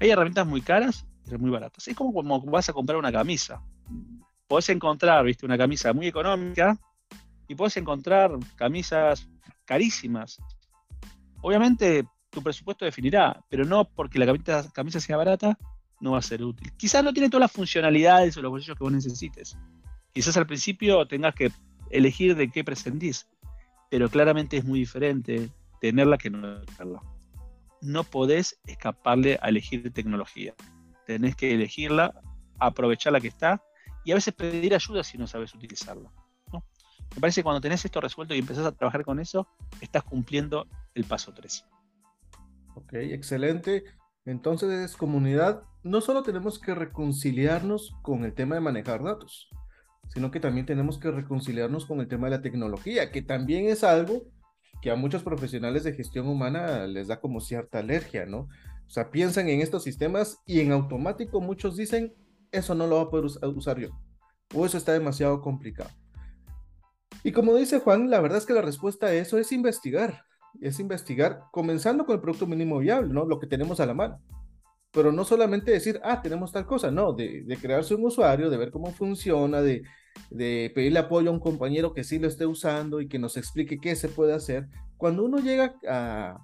[0.00, 1.86] Hay herramientas muy caras y muy baratas.
[1.86, 3.62] Es como cuando vas a comprar una camisa.
[4.46, 6.78] Podés encontrar, viste, una camisa muy económica
[7.46, 9.28] y podés encontrar camisas
[9.66, 10.38] carísimas.
[11.42, 14.24] Obviamente tu presupuesto definirá, pero no porque la
[14.72, 15.58] camisa, sea barata,
[16.00, 16.72] no va a ser útil.
[16.78, 19.58] Quizás no tiene todas las funcionalidades o los bolsillos que vos necesites.
[20.14, 21.52] Quizás al principio tengas que
[21.90, 23.28] elegir de qué prescindís.
[23.90, 27.02] Pero claramente es muy diferente tenerla que no tenerla.
[27.82, 30.54] No podés escaparle a elegir tecnología.
[31.06, 32.20] Tenés que elegirla,
[32.58, 33.62] aprovechar la que está
[34.04, 36.10] y a veces pedir ayuda si no sabes utilizarla.
[37.14, 39.48] Me parece que cuando tenés esto resuelto y empezás a trabajar con eso,
[39.80, 41.64] estás cumpliendo el paso 3.
[42.74, 43.84] Ok, excelente.
[44.24, 49.48] Entonces, comunidad, no solo tenemos que reconciliarnos con el tema de manejar datos,
[50.08, 53.84] sino que también tenemos que reconciliarnos con el tema de la tecnología, que también es
[53.84, 54.22] algo
[54.80, 58.40] que a muchos profesionales de gestión humana les da como cierta alergia, ¿no?
[58.86, 62.14] O sea, piensan en estos sistemas y en automático muchos dicen,
[62.52, 63.88] eso no lo va a poder usar yo,
[64.54, 65.90] o eso está demasiado complicado.
[67.24, 70.22] Y como dice Juan, la verdad es que la respuesta a eso es investigar,
[70.60, 73.24] es investigar comenzando con el producto mínimo viable, ¿no?
[73.24, 74.20] Lo que tenemos a la mano
[74.96, 78.70] pero no solamente decir, ah, tenemos tal cosa, no, de, crearse un usuario, de ver
[78.70, 79.82] cómo funciona, de,
[80.30, 83.94] pedirle apoyo a un compañero que sí lo esté usando y que nos explique qué
[83.94, 84.68] se puede hacer.
[84.96, 86.38] Cuando uno llega a,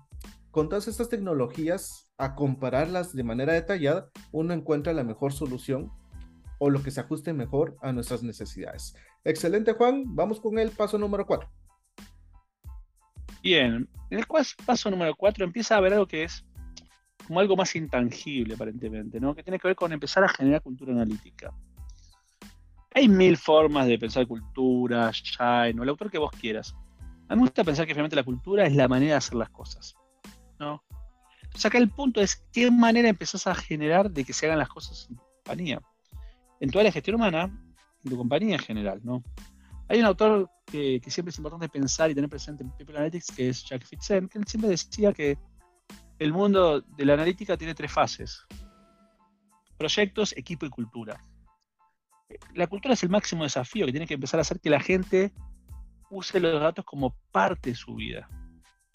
[0.51, 5.91] con todas estas tecnologías a compararlas de manera detallada, uno encuentra la mejor solución
[6.59, 8.95] o lo que se ajuste mejor a nuestras necesidades.
[9.25, 10.05] Excelente, Juan.
[10.15, 11.49] Vamos con el paso número 4.
[13.43, 14.27] Bien, en el
[14.67, 16.45] paso número 4 empieza a ver algo que es
[17.27, 19.35] como algo más intangible aparentemente, ¿no?
[19.35, 21.53] que tiene que ver con empezar a generar cultura analítica.
[22.95, 26.77] Hay mil formas de pensar cultura, Shine, o el autor que vos quieras.
[27.29, 29.49] A mí me gusta pensar que finalmente la cultura es la manera de hacer las
[29.49, 29.95] cosas.
[30.59, 30.83] ¿no?
[31.43, 34.69] Entonces acá el punto es qué manera empezás a generar de que se hagan las
[34.69, 35.81] cosas en tu compañía.
[36.61, 37.45] En área de gestión humana,
[38.05, 39.23] en tu compañía en general, ¿no?
[39.89, 43.49] Hay un autor que, siempre es importante pensar y tener presente en People Analytics, que
[43.51, 45.37] es Jack Fitzen, que él siempre decía que
[46.23, 48.47] el mundo de la analítica tiene tres fases.
[49.77, 51.25] Proyectos, equipo y cultura.
[52.55, 55.33] La cultura es el máximo desafío que tiene que empezar a hacer que la gente
[56.11, 58.29] use los datos como parte de su vida,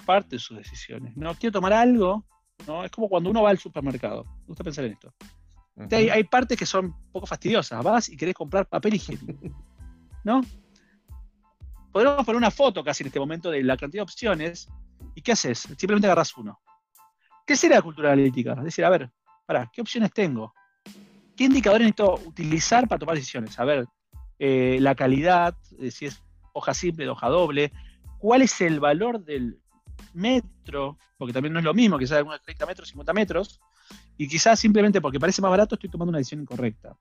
[0.05, 1.17] parte de sus decisiones.
[1.17, 2.25] No quiero tomar algo,
[2.65, 2.85] ¿no?
[2.85, 4.23] Es como cuando uno va al supermercado.
[4.23, 5.13] Me gusta pensar en esto.
[5.91, 7.83] hay, hay, partes que son un poco fastidiosas.
[7.83, 9.53] Vas y querés comprar papel higiénico.
[10.23, 10.41] ¿No?
[11.91, 14.69] podemos poner una foto casi en este momento de la cantidad de opciones.
[15.15, 15.59] ¿Y qué haces?
[15.59, 16.59] Simplemente agarras uno.
[17.47, 18.51] ¿Qué la cultura analítica?
[18.57, 19.10] Es decir, a ver,
[19.45, 20.53] para, ¿qué opciones tengo?
[21.33, 23.57] ¿Qué indicadores necesito utilizar para tomar decisiones?
[23.57, 23.88] A ver,
[24.38, 27.71] eh, la calidad, eh, si es hoja simple o hoja doble,
[28.17, 29.62] cuál es el valor del
[30.13, 33.62] metro, porque también no es lo mismo, quizás algunos 30 metros, 50 metros,
[34.17, 36.97] y quizás simplemente porque parece más barato estoy tomando una decisión incorrecta.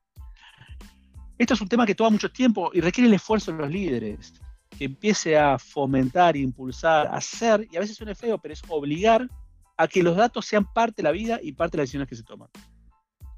[1.36, 4.32] Esto es un tema que toma mucho tiempo y requiere el esfuerzo de los líderes
[4.78, 9.28] que empiece a fomentar, impulsar, hacer, y a veces suena feo, pero es obligar
[9.76, 12.16] a que los datos sean parte de la vida y parte de las decisiones que
[12.16, 12.48] se toman.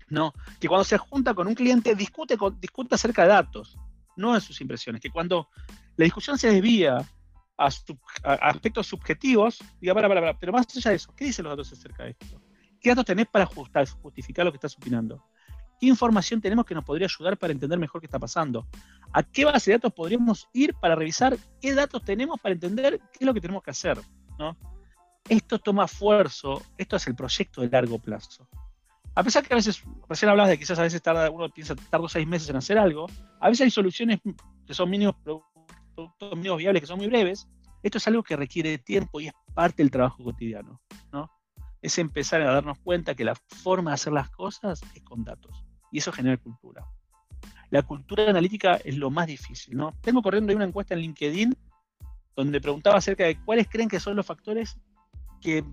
[0.09, 3.77] No, que cuando se junta con un cliente discute, discute acerca de datos,
[4.16, 5.48] no de sus impresiones, que cuando
[5.96, 6.96] la discusión se desvía
[7.59, 7.68] a,
[8.22, 11.72] aspectos subjetivos, diga, para, para, para, pero más allá de eso, ¿qué dicen los datos
[11.72, 12.40] acerca de esto?
[12.81, 15.22] ¿Qué datos tenés para justificar lo que estás opinando?
[15.81, 18.66] ¿Qué información tenemos que nos podría ayudar para entender mejor qué está pasando?
[19.12, 23.18] ¿A qué base de datos podríamos ir para revisar qué datos tenemos para entender qué
[23.20, 23.98] es lo que tenemos que hacer?
[24.38, 24.57] ¿no?
[25.29, 28.49] Esto toma esfuerzo, esto es el proyecto de largo plazo.
[29.14, 32.09] A pesar que a veces, recién hablabas de quizás a veces tarda, uno piensa tardo
[32.09, 33.07] seis meses en hacer algo,
[33.41, 34.21] a veces hay soluciones
[34.67, 35.59] que son mínimos productos
[36.37, 37.49] mínimos viables que son muy breves.
[37.83, 40.81] Esto es algo que requiere tiempo y es parte del trabajo cotidiano.
[41.12, 41.31] ¿no?
[41.83, 45.64] Es empezar a darnos cuenta que la forma de hacer las cosas es con datos
[45.91, 46.87] y eso genera cultura.
[47.71, 49.93] La cultura analítica es lo más difícil, ¿no?
[50.01, 51.55] Tengo corriendo ahí una encuesta en LinkedIn
[52.35, 54.79] donde preguntaba acerca de cuáles creen que son los factores
[55.38, 55.64] que,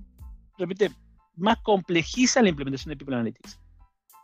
[0.58, 0.92] repite,
[1.36, 3.60] más complejizan la implementación de People Analytics.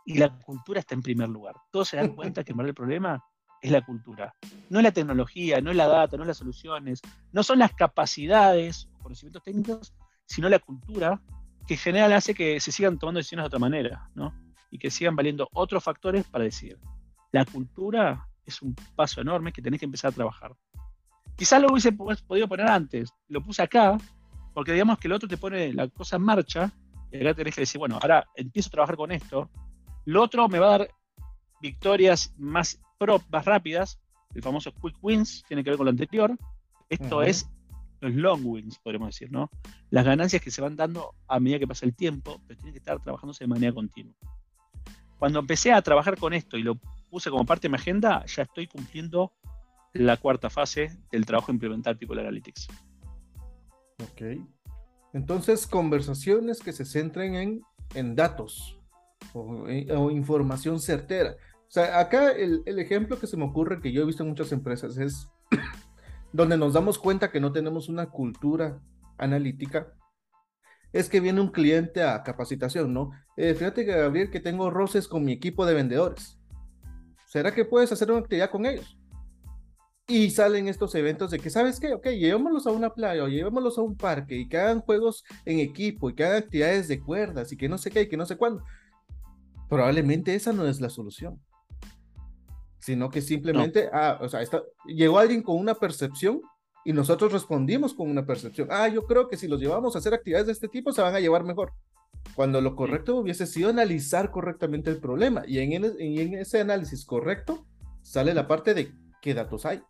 [0.04, 1.54] Y la cultura está en primer lugar.
[1.70, 3.22] Todos se dan cuenta que el problema
[3.60, 4.34] es la cultura.
[4.70, 7.00] No es la tecnología, no es la data, no es las soluciones,
[7.32, 9.94] no son las capacidades o conocimientos técnicos,
[10.26, 11.20] sino la cultura
[11.66, 14.34] que en general hace que se sigan tomando decisiones de otra manera, ¿no?
[14.72, 16.78] y que sigan valiendo otros factores para decidir.
[17.30, 20.56] La cultura es un paso enorme que tenés que empezar a trabajar.
[21.36, 23.98] Quizás lo hubiese podido poner antes, lo puse acá,
[24.54, 26.72] porque digamos que el otro te pone la cosa en marcha,
[27.10, 29.50] y acá tenés que decir, bueno, ahora empiezo a trabajar con esto,
[30.04, 30.88] lo otro me va a dar
[31.60, 34.00] victorias más, pro, más rápidas,
[34.34, 36.36] el famoso quick wins, tiene que ver con lo anterior,
[36.88, 37.48] esto es
[38.00, 39.50] los long wins, podríamos decir, ¿no?
[39.90, 42.78] Las ganancias que se van dando a medida que pasa el tiempo, pero tienen que
[42.78, 44.14] estar trabajándose de manera continua.
[45.18, 46.74] Cuando empecé a trabajar con esto y lo
[47.08, 49.32] puse como parte de mi agenda, ya estoy cumpliendo
[49.92, 52.66] la cuarta fase del trabajo de implementar People Analytics.
[54.02, 54.22] Ok.
[55.12, 57.62] Entonces, conversaciones que se centren en,
[57.94, 58.78] en datos
[59.34, 59.68] o,
[60.10, 61.36] información certera.
[61.60, 64.30] O sea, acá el, el, ejemplo que se me ocurre que yo he visto en
[64.30, 65.28] muchas empresas es
[66.32, 68.80] donde nos damos cuenta que no tenemos una cultura
[69.18, 69.94] analítica
[70.92, 73.12] es que viene un cliente a capacitación, ¿no?
[73.36, 76.38] Eh, fíjate que Gabriel, que tengo roces con mi equipo de vendedores.
[77.26, 78.98] ¿Será que puedes hacer una actividad con ellos?
[80.08, 81.94] Y salen estos eventos de que, ¿sabes qué?
[81.94, 85.60] Ok, llevémoslos a una playa o llevémoslos a un parque y que hagan juegos en
[85.60, 88.26] equipo y que hagan actividades de cuerdas y que no sé qué y que no
[88.26, 88.64] sé cuándo.
[89.68, 91.40] Probablemente esa no es la solución.
[92.80, 96.42] Sino que simplemente, ah, o sea, está, llegó alguien con una percepción
[96.84, 98.68] y nosotros respondimos con una percepción.
[98.72, 101.14] Ah, yo creo que si los llevamos a hacer actividades de este tipo se van
[101.14, 101.72] a llevar mejor.
[102.34, 105.44] Cuando lo correcto hubiese sido analizar correctamente el problema.
[105.46, 107.64] Y en, en ese análisis correcto
[108.02, 109.80] sale la parte de qué datos hay.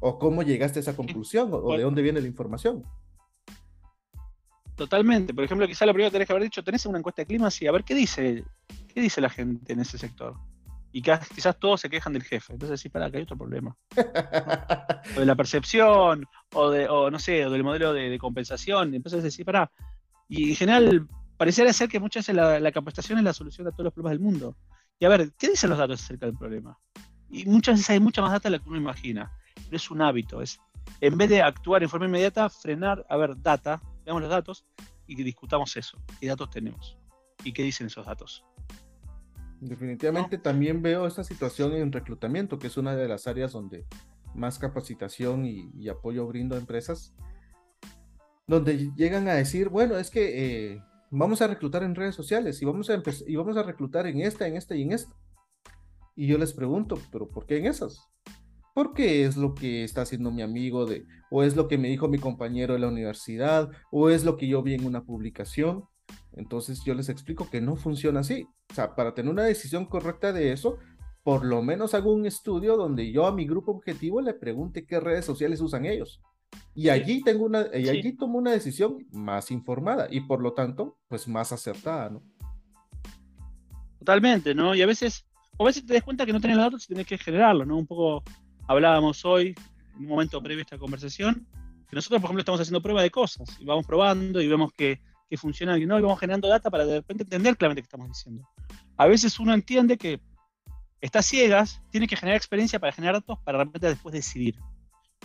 [0.00, 1.50] O cómo llegaste a esa conclusión.
[1.52, 2.84] O, de dónde viene la información.
[4.76, 5.34] Totalmente.
[5.34, 7.50] Por ejemplo, quizá lo primero que tenés que haber dicho, tenés una encuesta de clima
[7.60, 8.44] y a ver qué dice,
[8.94, 10.34] qué dice la gente en ese sector
[10.92, 12.52] y quizás todos se quejan del jefe.
[12.52, 13.76] Entonces decís, para que hay otro problema.
[15.16, 18.94] o de la percepción, o de, o no sé, o del modelo de, compensación.
[18.94, 19.70] Entonces decís, para.
[20.28, 23.84] Y en general, pareciera ser que muchas veces la, capacitación es la solución a todos
[23.84, 24.56] los problemas del mundo.
[24.98, 26.76] Y a ver, ¿qué dicen los datos acerca del problema?
[27.30, 29.32] Y muchas veces hay mucha más data de la que uno imagina.
[29.54, 30.42] Pero es un hábito.
[30.42, 30.60] Es,
[31.00, 34.64] en vez de actuar en forma inmediata, frenar, a ver, data, veamos los datos
[35.06, 35.98] y discutamos eso.
[36.20, 36.98] ¿Qué datos tenemos?
[37.44, 38.44] ¿Y qué dicen esos datos?
[39.60, 43.86] Definitivamente también veo esta situación en reclutamiento, que es una de las áreas donde
[44.34, 47.14] más capacitación y, apoyo brindo a empresas,
[48.46, 52.64] donde llegan a decir, bueno, es que eh, vamos a reclutar en redes sociales y
[52.64, 55.14] vamos a, y vamos a reclutar en esta, en esta y en esta.
[56.20, 58.10] Y yo les pregunto, ¿pero por qué en esas?
[58.74, 62.08] porque es lo que está haciendo mi amigo de, o es lo que me dijo
[62.08, 65.84] mi compañero de la universidad, o es lo que yo vi en una publicación.
[66.32, 68.46] Entonces yo les explico que no funciona así.
[68.70, 70.78] O sea, para tener una decisión correcta de eso,
[71.22, 75.00] por lo menos hago un estudio donde yo a mi grupo objetivo le pregunte qué
[75.00, 76.20] redes sociales usan ellos.
[76.74, 80.96] Y allí tengo una, y allí tomo una decisión más informada y por lo tanto,
[81.08, 82.22] pues más acertada, ¿no?
[83.98, 84.74] Totalmente, ¿no?
[84.74, 85.26] Y a veces,
[85.64, 87.76] a veces te das cuenta que no tenés los datos y tenés que generarlos, ¿no?
[87.76, 88.22] Un poco
[88.66, 89.54] hablábamos hoy,
[89.96, 91.46] en un momento previo a esta conversación,
[91.88, 95.00] que nosotros, por ejemplo, estamos haciendo prueba de cosas y vamos probando y vemos que,
[95.28, 98.08] que funciona y no, y vamos generando data para de repente entender claramente qué estamos
[98.08, 98.48] diciendo.
[98.96, 100.20] A veces uno entiende que
[101.00, 104.56] está ciegas, tiene que generar experiencia para generar datos para realmente después decidir.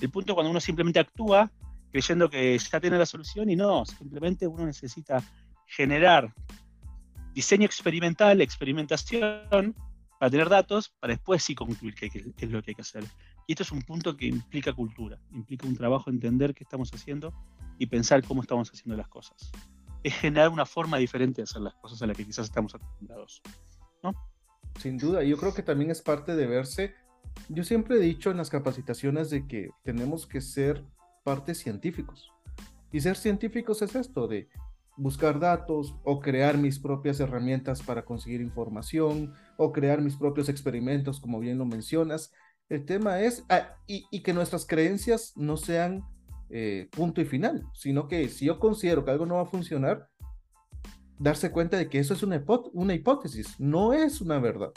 [0.02, 1.52] El punto cuando uno simplemente actúa
[1.92, 5.24] creyendo que ya tiene la solución y no, simplemente uno necesita
[5.66, 6.34] generar
[7.34, 9.76] diseño experimental, experimentación,
[10.20, 13.04] para tener datos, para después sí concluir qué, es lo que hay que hacer.
[13.48, 17.34] Y esto es un punto que implica cultura, implica un trabajo entender qué estamos haciendo
[17.78, 19.52] y pensar cómo estamos haciendo las cosas.
[20.04, 23.42] Es generar una forma diferente de hacer las cosas a la que quizás estamos acostumbrados.
[24.04, 24.14] ¿no?
[24.80, 26.96] Sin duda, yo creo que también es parte de verse.
[27.50, 30.84] Yo siempre he dicho en las capacitaciones de que tenemos que ser
[31.24, 32.32] parte científicos.
[32.92, 34.48] Y ser científicos es esto, de
[34.98, 41.20] buscar datos o crear mis propias herramientas para conseguir información o crear mis propios experimentos,
[41.20, 42.32] como bien lo mencionas.
[42.70, 46.04] El tema es, ah, y, que nuestras creencias no sean
[46.50, 50.10] eh, punto y final, sino que si yo considero que algo no va a funcionar,
[51.20, 54.72] darse cuenta de que eso es una, una hipótesis, no es una verdad.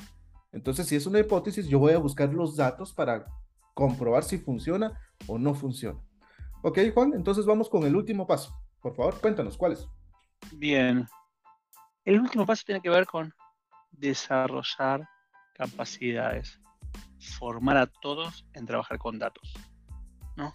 [0.52, 3.26] Entonces, si es una hipótesis, yo voy a buscar los datos para
[3.74, 6.00] comprobar si funciona o no funciona.
[6.62, 8.52] Ok, Juan, entonces vamos con el último paso.
[8.81, 9.88] Por favor, cuéntanos cuáles.
[10.53, 11.07] Bien.
[12.05, 13.35] El último paso tiene que ver con
[13.90, 15.09] desarrollar
[15.55, 16.61] capacidades,
[17.38, 19.55] formar a todos en trabajar con datos.
[20.37, 20.55] ¿no?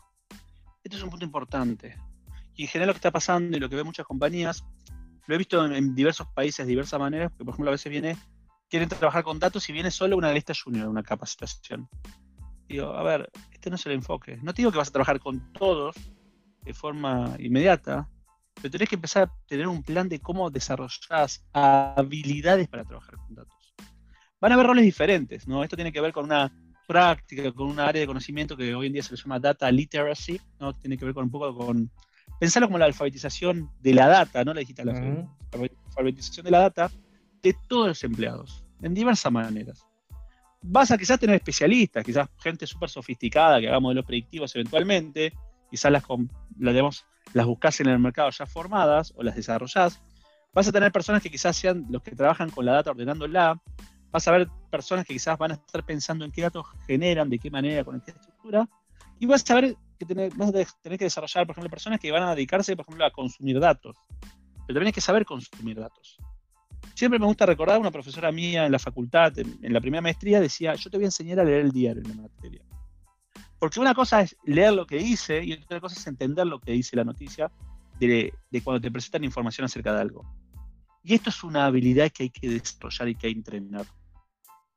[0.84, 1.96] Esto es un punto importante.
[2.56, 4.64] Y en general lo que está pasando y lo que ven muchas compañías,
[5.28, 8.18] lo he visto en, diversos países de diversas maneras, porque por ejemplo a veces viene,
[8.70, 11.90] quieren trabajar con datos y viene solo una lista junior, una capacitación.
[12.68, 14.38] Digo, a ver, este no es el enfoque.
[14.42, 15.96] No digo que vas a trabajar con todos
[16.62, 18.10] de forma inmediata,
[18.56, 23.36] pero tenés que empezar a tener un plan de cómo desarrollas habilidades para trabajar con
[23.36, 23.76] datos.
[24.40, 25.64] Van a haber roles diferentes, ¿no?
[25.64, 26.52] Esto tiene que ver con una
[26.88, 30.40] práctica, con un área de conocimiento que hoy en día se le llama data literacy,
[30.60, 30.74] ¿no?
[30.74, 31.90] Tiene que ver con un poco con
[32.40, 35.28] pensarlo como la alfabetización de la data, no la digital, la
[35.88, 36.92] alfabetización de la data
[37.42, 39.86] de todos los empleados, en diversas maneras.
[40.62, 45.34] Vas a quizás tener especialistas, quizás gente súper sofisticada que haga modelos predictivos eventualmente,
[45.74, 46.04] quizás las,
[47.34, 50.04] las, buscas en el mercado ya formadas o las desarrollás,
[50.54, 53.60] vas a tener personas que quizás sean los que trabajan con la data ordenándola,
[54.12, 57.40] vas a ver personas que quizás van a estar pensando en qué datos generan, de
[57.40, 58.70] qué manera, con qué estructura,
[59.20, 62.36] y vas a ver que tener, vas que desarrollar, por ejemplo, personas que van a
[62.36, 63.96] dedicarse, por ejemplo, a consumir datos,
[64.68, 66.18] pero también hay que saber consumir datos.
[66.94, 70.40] Siempre me gusta recordar, una profesora mía en la facultad, en, en la primera maestría,
[70.40, 72.64] decía, yo te voy a enseñar a leer el diario en la materia.
[73.64, 76.74] Porque una cosa es leer lo que dice y otra cosa es entender lo que
[76.74, 77.50] dice la noticia
[77.98, 80.26] de, cuando te presentan información acerca de algo.
[81.02, 83.86] Y esto es una habilidad que hay que desarrollar y que hay que entrenar.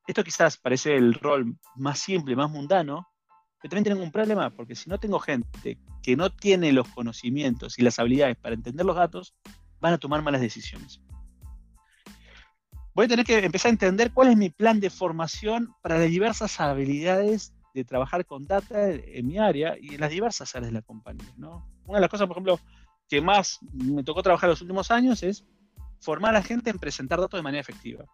[0.06, 3.08] Esto quizás parece el rol más simple, más mundano,
[3.60, 7.80] pero también tengo un problema, porque si no tengo gente que no tiene los conocimientos
[7.80, 9.34] y las habilidades para entender los datos,
[9.80, 11.00] van a tomar malas decisiones.
[12.94, 16.08] Voy a tener que empezar a entender cuál es mi plan de formación para las
[16.08, 20.78] diversas habilidades de trabajar con data en mi área y en las diversas áreas de
[20.78, 21.30] la compañía.
[21.36, 21.68] ¿no?
[21.84, 22.58] Una de las cosas, por ejemplo,
[23.06, 25.44] que más me tocó trabajar en los últimos años es
[26.00, 28.06] formar a la gente en presentar datos de manera efectiva.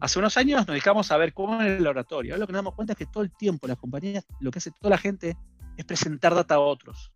[0.00, 2.34] Hace unos años nos dedicamos a ver cómo en el laboratorio.
[2.34, 4.58] Ahora lo que nos damos cuenta es que todo el tiempo las compañías, lo que
[4.58, 5.36] hace toda la gente
[5.76, 7.12] es presentar data a otros,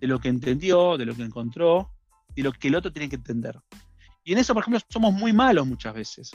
[0.00, 1.90] de lo que entendió, de lo que encontró,
[2.34, 3.60] y lo que el otro tiene que entender.
[4.24, 6.32] Y en eso, por ejemplo, somos muy malos muchas veces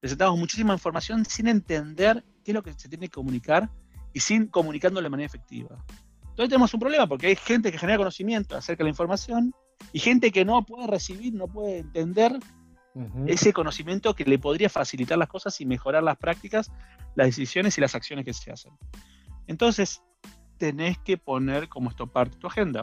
[0.00, 3.70] presentamos muchísima información sin entender qué es lo que se tiene que comunicar
[4.12, 5.76] y sin comunicándolo de manera efectiva.
[6.20, 9.54] Entonces tenemos un problema porque hay gente que genera conocimiento acerca de la información
[9.92, 12.38] y gente que no puede recibir, no puede entender
[13.26, 16.72] ese conocimiento que le podría facilitar las cosas y mejorar las prácticas,
[17.14, 18.72] las decisiones y las acciones que se hacen.
[19.46, 20.02] Entonces,
[20.56, 22.82] tenés que poner como esto parte de tu agenda.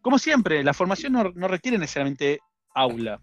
[0.00, 2.40] Como siempre, la formación no, no requiere necesariamente
[2.74, 3.20] aula.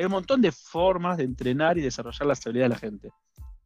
[0.00, 3.10] Hay un montón de formas de entrenar y desarrollar la estabilidad de la gente.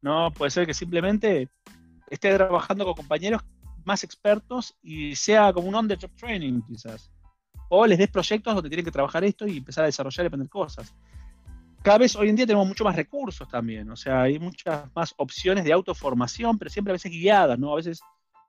[0.02, 1.48] No puede ser que simplemente
[2.10, 3.40] esté trabajando con compañeros
[3.84, 7.12] más expertos y sea como un on-the-job training, quizás.
[7.68, 10.48] O les des proyectos donde tienen que trabajar esto y empezar a desarrollar y aprender
[10.48, 10.92] cosas.
[11.84, 15.14] cada vez hoy en día tenemos mucho más recursos también, o sea, hay muchas más
[15.18, 17.74] opciones de autoformación, pero siempre a veces guiadas, ¿no?
[17.74, 18.00] A veces,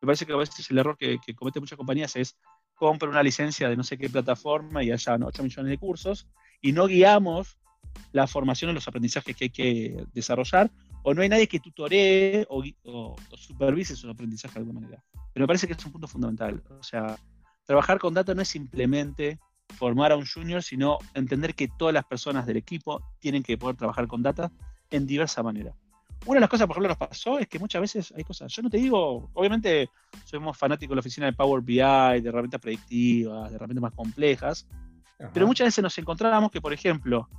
[0.02, 2.36] me parece que a veces el error que, que cometen muchas compañías es
[2.74, 6.28] comprar una licencia de no sé qué plataforma y haya 8 millones de cursos
[6.62, 7.60] y no guiamos
[8.12, 10.72] la formación en los aprendizajes que hay que desarrollar,
[11.04, 15.04] o no hay nadie que tutoree o, o, supervise esos aprendizajes de alguna manera.
[15.34, 16.64] Pero me parece que es un punto fundamental.
[16.80, 17.18] O sea,
[17.66, 19.40] trabajar con data no es simplemente
[19.76, 23.76] formar a un junior, sino entender que todas las personas del equipo tienen que poder
[23.76, 24.52] trabajar con data
[24.90, 25.76] en diversa manera.
[26.26, 28.64] Una de las cosas, por ejemplo, nos pasó es que muchas veces hay cosas, yo
[28.64, 29.90] no te digo, obviamente
[30.24, 34.68] somos fanáticos de la oficina de Power BI, de herramientas predictivas, de herramientas más complejas,
[35.34, 37.30] pero muchas veces nos encontrábamos que, por ejemplo,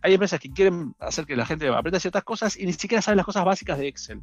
[0.00, 3.16] hay empresas que quieren hacer que la gente aprenda ciertas cosas y ni siquiera saben
[3.16, 4.22] las cosas básicas de Excel.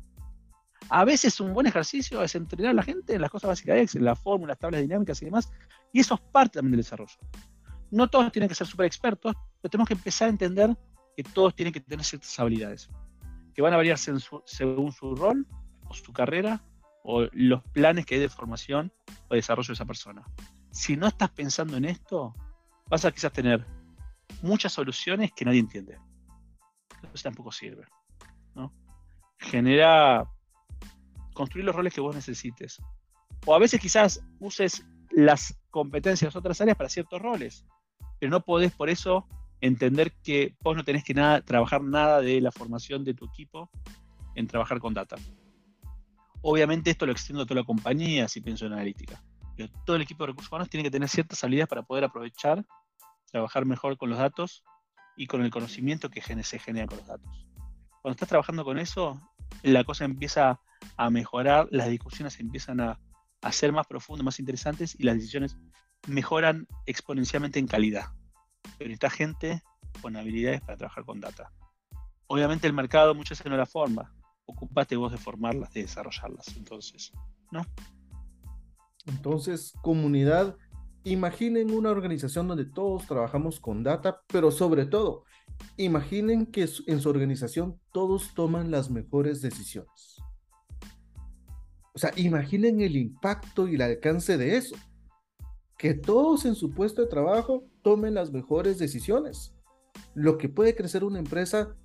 [0.89, 3.81] A veces un buen ejercicio es entrenar a la gente en las cosas básicas de
[3.83, 5.51] Excel, las fórmulas, tablas dinámicas y demás,
[5.93, 7.15] y eso es parte también del desarrollo.
[7.91, 10.75] No todos tienen que ser súper expertos, pero tenemos que empezar a entender
[11.15, 12.89] que todos tienen que tener ciertas habilidades,
[13.53, 15.45] que van a variar según su rol
[15.87, 16.61] o su carrera
[17.03, 18.91] o los planes que hay de formación
[19.27, 20.23] o desarrollo de esa persona.
[20.71, 22.35] Si no estás pensando en esto,
[22.87, 23.65] vas a quizás tener
[24.41, 25.97] muchas soluciones que nadie entiende.
[27.13, 27.85] Eso tampoco sirve.
[28.55, 28.73] ¿no?
[29.37, 30.29] Genera
[31.33, 32.81] construir los roles que vos necesites.
[33.45, 37.65] O a veces quizás uses las competencias de otras áreas para ciertos roles,
[38.19, 39.27] pero no podés por eso
[39.61, 43.69] entender que vos no tenés que nada, trabajar nada de la formación de tu equipo
[44.35, 45.15] en trabajar con data.
[46.41, 49.21] Obviamente esto lo extiendo a toda la compañía si pienso en analítica.
[49.57, 52.65] Pero todo el equipo de recursos humanos tiene que tener ciertas habilidades para poder aprovechar,
[53.31, 54.63] trabajar mejor con los datos
[55.15, 57.47] y con el conocimiento que se genera con los datos.
[58.01, 59.21] Cuando estás trabajando con eso,
[59.63, 60.59] la cosa empieza
[60.95, 62.99] a mejorar, las discusiones empiezan a,
[63.51, 65.57] ser más profundas, más interesantes y las decisiones
[66.07, 68.07] mejoran exponencialmente en calidad.
[68.77, 69.61] Pero esta gente
[70.01, 71.51] con habilidades para trabajar con data.
[72.27, 74.13] Obviamente el mercado muchas veces no la forma.
[74.45, 76.47] Ocupate vos de formarlas, de desarrollarlas.
[76.55, 77.11] Entonces,
[77.51, 77.65] ¿no?
[79.05, 80.55] Entonces, comunidad,
[81.11, 85.23] imaginen una organización donde todos trabajamos con data, pero sobre todo,
[85.77, 90.17] imaginen que en su organización todos toman las mejores decisiones.
[91.93, 94.75] O sea, imaginen el impacto y el alcance de eso.
[95.77, 99.53] Que todos en su puesto de trabajo tomen las mejores decisiones.
[100.13, 101.75] Lo que puede crecer una empresa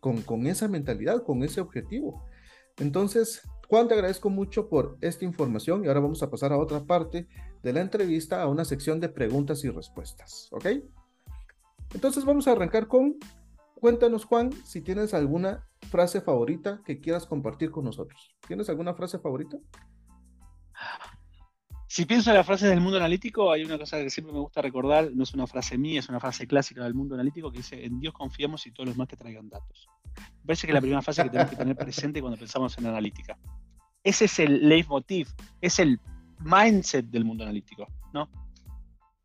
[0.00, 2.24] con, con esa mentalidad, con ese objetivo.
[2.78, 6.80] Entonces, Juan, te agradezco mucho por esta información y ahora vamos a pasar a otra
[6.84, 7.28] parte
[7.62, 10.48] de la entrevista, a una sección de preguntas y respuestas.
[10.52, 10.66] ¿Ok?
[11.94, 13.16] Entonces vamos a arrancar con,
[13.74, 18.36] cuéntanos Juan, si tienes alguna frase favorita que quieras compartir con nosotros.
[18.46, 19.58] ¿Tienes alguna frase favorita?
[21.88, 24.62] Si pienso en las frases del mundo analítico, hay una cosa que siempre me gusta
[24.62, 27.84] recordar, no es una frase mía, es una frase clásica del mundo analítico que dice,
[27.84, 29.88] en Dios confiamos y todos los más que traigan datos.
[30.14, 32.86] Me parece que es la primera frase que tenemos que tener presente cuando pensamos en
[32.86, 33.36] analítica.
[34.04, 35.28] Ese es el leitmotiv,
[35.60, 35.98] es el
[36.40, 38.28] mindset del mundo analítico, ¿no?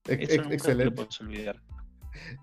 [0.07, 0.85] Eso excelente.
[0.85, 1.61] No puedes olvidar.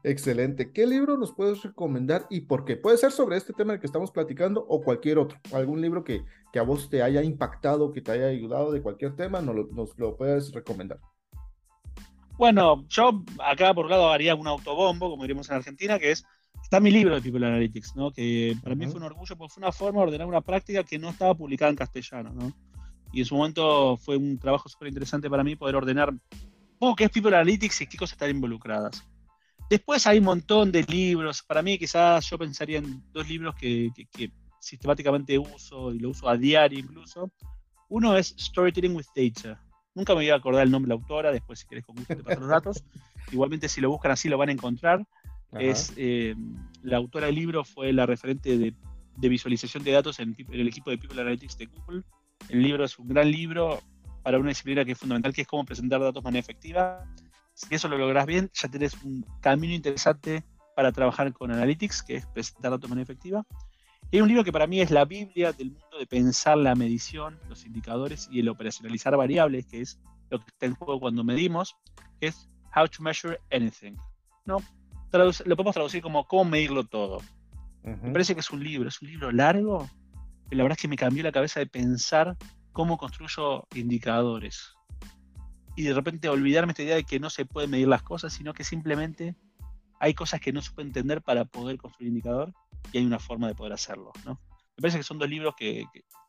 [0.03, 0.73] Excelente.
[0.73, 2.77] ¿Qué libro nos puedes recomendar y por qué?
[2.77, 5.39] Puede ser sobre este tema del que estamos platicando o cualquier otro.
[5.53, 9.17] Algún libro que, que a vos te haya impactado, que te haya ayudado de cualquier
[9.17, 11.01] tema, nos lo, nos lo puedes recomendar.
[12.37, 16.25] Bueno, yo acá por lado haría un autobombo, como diríamos en Argentina, que es,
[16.63, 18.11] está mi libro de People Analytics, ¿no?
[18.11, 20.99] que para mí fue un orgullo porque fue una forma de ordenar una práctica que
[20.99, 22.33] no estaba publicada en castellano.
[22.35, 22.53] ¿no?
[23.13, 26.13] Y en su momento fue un trabajo súper interesante para mí poder ordenar
[26.79, 29.07] cómo qué es People Analytics y qué cosas están involucradas.
[29.73, 31.43] Después hay un montón de libros.
[31.43, 33.91] Para mí, quizás yo pensaría en dos libros que,
[34.61, 37.31] sistemáticamente uso y lo uso a diario incluso.
[37.89, 39.59] Uno es Storytelling with Data.
[39.95, 42.17] Nunca me voy a acordar el nombre de la autora, después si querés con gusto
[42.17, 42.85] te paso los datos.
[43.33, 45.07] Igualmente si lo buscan así lo van a encontrar.
[45.53, 46.35] Es, eh,
[46.83, 48.75] la autora del libro fue la referente de,
[49.17, 52.03] visualización de datos en, en, el equipo de People Analytics de Google.
[52.49, 53.81] El libro es un gran libro
[54.23, 57.05] para una disciplina que es fundamental, que es cómo presentar datos de manera efectiva.
[57.55, 62.17] Si eso lo logras bien, ya tenés un camino interesante para trabajar con Analytics, que
[62.17, 63.45] es presentar datos de manera efectiva.
[64.11, 66.75] Y hay un libro que para mí es la Biblia del mundo de pensar la
[66.75, 71.25] medición, los indicadores y el operacionalizar variables, que es lo que está en juego cuando
[71.25, 71.77] medimos,
[72.21, 73.97] que es How to Measure Anything.
[74.45, 74.59] ¿no?
[75.13, 77.21] lo podemos traducir como cómo medirlo todo.
[77.83, 79.91] Me parece que es un libro, es un libro largo,
[80.55, 82.37] la verdad es que me cambió la cabeza de pensar
[82.73, 84.75] cómo construyo indicadores
[85.77, 88.53] y de repente olvidarme esta idea de que no se pueden medir las cosas, sino
[88.53, 89.37] que simplemente
[90.01, 92.53] hay cosas que no se puede entender para poder construir indicador
[92.93, 94.13] y hay una forma de poder hacerlo.
[94.25, 94.41] ¿no?
[94.77, 95.85] Me parece que son dos libros que,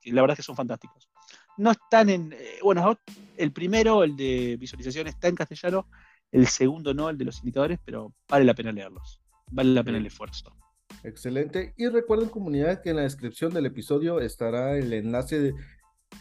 [0.05, 1.09] la verdad es que son fantásticos.
[1.57, 2.33] No están en.
[2.33, 2.97] Eh, bueno,
[3.37, 5.87] el primero, el de visualización, está en castellano,
[6.31, 9.21] el segundo no, el de los indicadores, pero vale la pena leerlos.
[9.51, 10.55] vale la pena el esfuerzo.
[11.03, 11.73] Excelente.
[11.77, 15.53] Y recuerden comunidad que en la descripción del episodio estará el enlace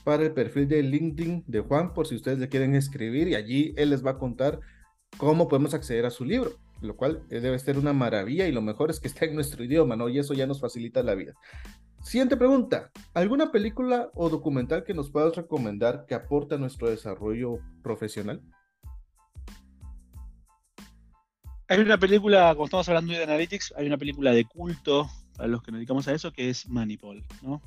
[0.05, 3.75] para el perfil de LinkedIn de Juan por si ustedes le quieren escribir y allí
[3.77, 4.61] él les va a contar
[5.19, 8.63] cómo podemos acceder a su libro, lo cual eh, debe ser una maravilla y lo
[8.63, 10.09] mejor es que está en nuestro idioma, ¿no?
[10.09, 11.35] Y eso ya nos facilita la vida.
[12.03, 17.59] Siguiente pregunta, ¿alguna película o documental que nos puedas recomendar que aporte a nuestro desarrollo
[17.83, 18.43] profesional?
[21.73, 25.63] Hay una película, como estamos hablando de Analytics, hay una película de culto para los
[25.63, 27.63] que nos dedicamos a eso que es Manipol, ¿no?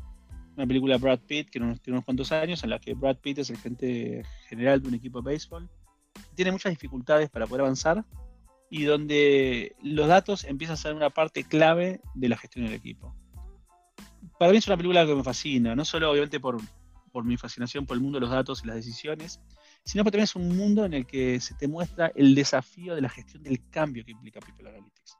[0.55, 3.39] Una película de Brad Pitt que tiene unos cuantos años en la que Brad Pitt
[3.39, 5.67] es el gerente general de un equipo de béisbol.
[6.35, 8.05] Tiene muchas dificultades para poder avanzar
[8.69, 13.15] y donde los datos empiezan a ser una parte clave de la gestión del equipo.
[14.37, 16.57] Para mí es una película que me fascina, no solo obviamente por,
[17.11, 19.41] por mi fascinación por el mundo de los datos y las decisiones,
[19.85, 23.01] sino porque también es un mundo en el que se te muestra el desafío de
[23.01, 25.17] la gestión del cambio que implica People Analytics.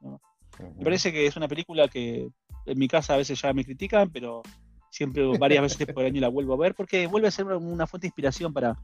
[0.76, 2.28] Me parece que es una película que
[2.66, 4.42] en mi casa a veces ya me critican, pero
[4.90, 8.06] siempre varias veces por año la vuelvo a ver porque vuelve a ser una fuente
[8.06, 8.76] de inspiración para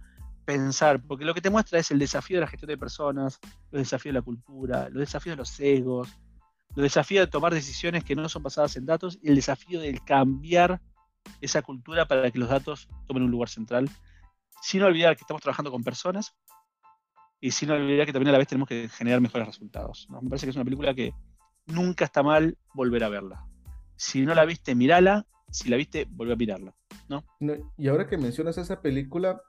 [0.44, 3.82] pensar, porque lo que te muestra es el desafío de la gestión de personas, los
[3.82, 6.08] desafíos de la cultura, los desafíos de los sesgos,
[6.74, 9.98] los desafíos de tomar decisiones que no son basadas en datos y el desafío de
[10.04, 10.80] cambiar
[11.40, 13.88] esa cultura para que los datos tomen un lugar central
[14.62, 16.34] sin olvidar que estamos trabajando con personas
[17.40, 20.06] y sin olvidar que también a la vez tenemos que generar mejores resultados.
[20.08, 21.12] Me parece que es una película que
[21.66, 23.44] nunca está mal volver a verla.
[23.96, 25.26] Si no la viste, mírala.
[25.50, 26.74] Si la viste, vuelve a mirarla.
[27.08, 27.24] ¿no?
[27.76, 29.42] y ahora que mencionas esa película,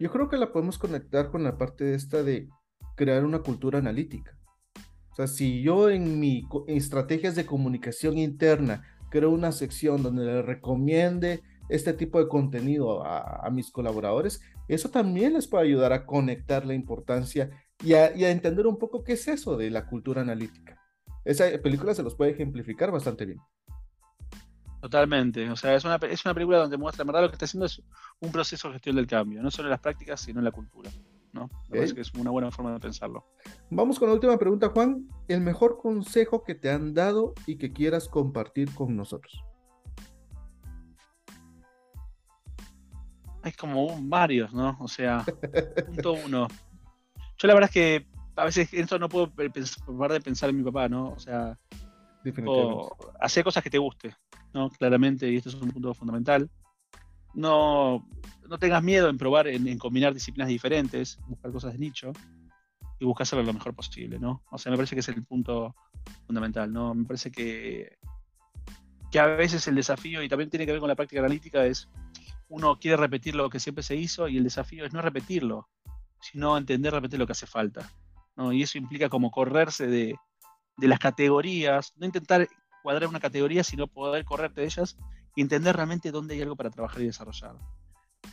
[0.00, 2.48] yo creo que la podemos conectar con la parte esta de
[2.96, 4.36] crear una cultura analítica.
[5.12, 10.42] O sea, si yo en mis estrategias de comunicación interna creo una sección donde le
[10.42, 16.66] recomiende este tipo de contenido a, mis colaboradores, eso también les puede ayudar a conectar
[16.66, 17.50] la importancia
[17.82, 20.80] y a, entender un poco qué es eso de la cultura analítica.
[21.24, 23.40] Esa película se los puede ejemplificar bastante bien.
[24.80, 27.46] Totalmente, o sea, es una, es una película donde muestra, en verdad, lo que está
[27.46, 27.82] haciendo es
[28.20, 30.90] un proceso de gestión del cambio, no solo en las prácticas, sino en la cultura.
[31.34, 31.50] ¿no?
[31.68, 33.26] Me parece que es una buena forma de pensarlo.
[33.70, 35.08] Vamos con la última pregunta, Juan.
[35.26, 39.44] El mejor consejo que te han dado y que quieras compartir con nosotros.
[43.44, 44.76] Hay como varios, ¿no?
[44.80, 45.22] O sea,
[45.86, 46.48] punto uno.
[47.36, 50.62] Yo la verdad es que a veces esto no puedo parar de pensar en mi
[50.62, 51.10] papá, ¿no?
[51.10, 51.58] O sea,
[52.46, 54.16] o hacer cosas que te guste,
[54.54, 54.70] ¿no?
[54.70, 56.48] Claramente, y esto es un punto fundamental.
[57.34, 58.08] No,
[58.48, 62.12] no tengas miedo en probar, en, combinar disciplinas diferentes, buscar cosas de nicho
[62.98, 64.42] y buscar hacerlo lo mejor posible, ¿no?
[64.50, 65.74] O sea, me parece que es el punto
[66.26, 66.94] fundamental, ¿no?
[66.94, 67.98] Me parece que,
[69.10, 71.90] que a veces el desafío, y también tiene que ver con la práctica analítica, es
[72.48, 75.68] uno quiere repetir lo que siempre se hizo y el desafío es no repetirlo,
[76.20, 77.90] sino entender realmente lo que hace falta.
[78.52, 80.16] Y eso implica como correrse de,
[80.78, 82.48] las categorías, no intentar
[82.82, 84.96] cuadrar una categoría, sino poder correrte de ellas
[85.36, 87.56] y entender realmente dónde hay algo para trabajar y desarrollar.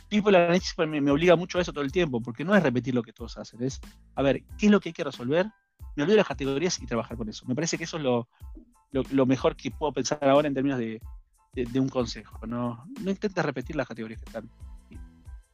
[0.08, 2.94] People Analytics me, me obliga mucho a eso todo el tiempo, porque no es repetir
[2.94, 3.80] lo que todos hacen, es,
[4.14, 5.46] a ver, ¿qué es lo que hay que resolver?
[5.96, 7.46] Me olvido de las categorías y trabajar con eso.
[7.46, 11.00] Me parece que eso es lo mejor que puedo pensar ahora en términos de,
[11.52, 12.46] de, un consejo.
[12.46, 14.50] No, no intentes repetir las categorías que están.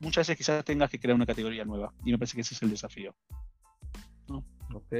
[0.00, 2.62] Muchas veces quizás tengas que crear una categoría nueva y me parece que ese es
[2.62, 3.14] el desafío.
[4.74, 4.94] Ok.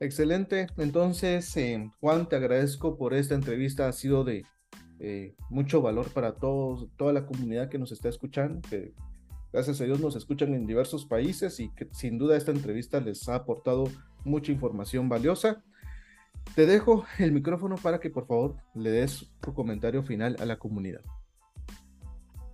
[0.00, 0.66] Excelente.
[0.76, 3.88] Entonces, eh, Juan, te agradezco por esta entrevista.
[3.88, 4.44] Ha sido de
[4.98, 8.60] eh, mucho valor para todos, toda la comunidad que nos está escuchando.
[8.68, 8.94] Que
[9.52, 13.28] gracias a Dios nos escuchan en diversos países y que sin duda esta entrevista les
[13.28, 13.84] ha aportado
[14.24, 15.62] mucha información valiosa.
[16.54, 20.58] Te dejo el micrófono para que por favor le des tu comentario final a la
[20.58, 21.00] comunidad.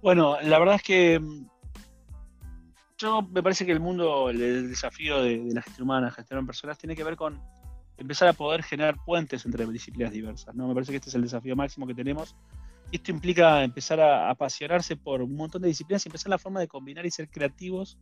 [0.03, 1.47] Bueno, la verdad es que mm,
[2.97, 6.97] yo me parece que el mundo, el desafío de, la gestión humana, gestionar personas, tiene
[6.97, 7.41] que ver con
[7.99, 10.55] empezar a poder generar puentes entre disciplinas diversas.
[10.55, 10.68] ¿no?
[10.68, 12.34] Me parece que este es el desafío máximo que tenemos.
[12.91, 16.68] Esto implica empezar a apasionarse por un montón de disciplinas y empezar la forma de
[16.68, 17.99] combinar y ser creativos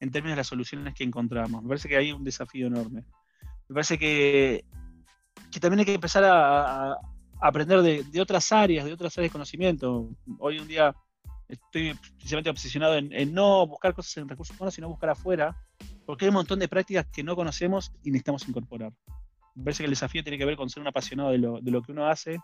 [0.00, 1.62] en términos de las soluciones que encontramos.
[1.62, 3.04] Me parece que hay un desafío enorme.
[3.68, 4.64] Me parece que
[5.54, 6.98] que también hay que empezar a,
[7.40, 10.10] aprender de, otras áreas, de otras áreas de conocimiento.
[10.38, 10.94] Hoy un día
[11.48, 15.56] estoy precisamente obsesionado en, no buscar cosas en recursos humanos, sino buscar afuera,
[16.06, 18.92] porque hay un montón de prácticas que no conocemos y necesitamos incorporar.
[19.54, 21.70] Me parece que el desafío tiene que ver con ser un apasionado de lo, de
[21.70, 22.40] lo que uno hace,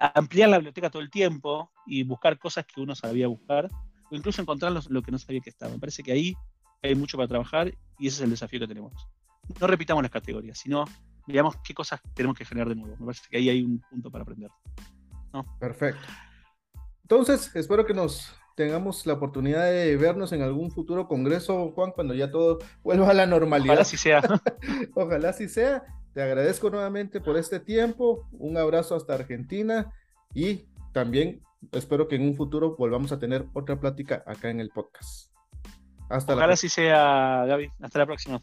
[0.00, 3.68] ampliar la biblioteca todo el tiempo y buscar cosas que uno sabía buscar,
[4.10, 5.72] o incluso encontrar lo que no sabía que estaba.
[5.72, 6.34] Me parece que ahí
[6.82, 8.92] hay mucho para trabajar y ese es el desafío que tenemos.
[9.60, 10.86] No repitamos las categorías, sino
[11.26, 12.96] veamos qué cosas tenemos que generar de nuevo.
[12.98, 14.50] Me parece que ahí hay un punto para aprender.
[15.58, 16.06] Perfecto.
[17.02, 22.14] Entonces, espero que nos tengamos la oportunidad de vernos en algún futuro congreso, Juan, cuando
[22.14, 23.72] ya todo vuelva a la normalidad.
[23.74, 24.22] Ojalá así sea.
[24.94, 25.84] Ojalá así sea.
[26.14, 29.92] te agradezco nuevamente por este tiempo, un abrazo hasta Argentina
[30.32, 34.70] y también espero que en un futuro volvamos a tener otra plática acá en el
[34.70, 35.30] podcast.
[36.08, 37.70] Hasta Ojalá así sea, Gaby.
[37.80, 38.40] Hasta la próxima.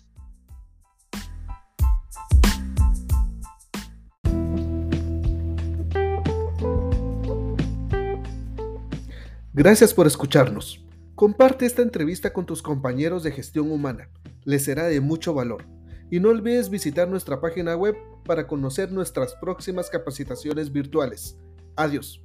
[9.53, 10.81] Gracias por escucharnos.
[11.13, 14.07] Comparte esta entrevista con tus compañeros de gestión humana.
[14.45, 15.65] Les será de mucho valor.
[16.09, 21.37] Y no olvides visitar nuestra página web para conocer nuestras próximas capacitaciones virtuales.
[21.75, 22.23] Adiós.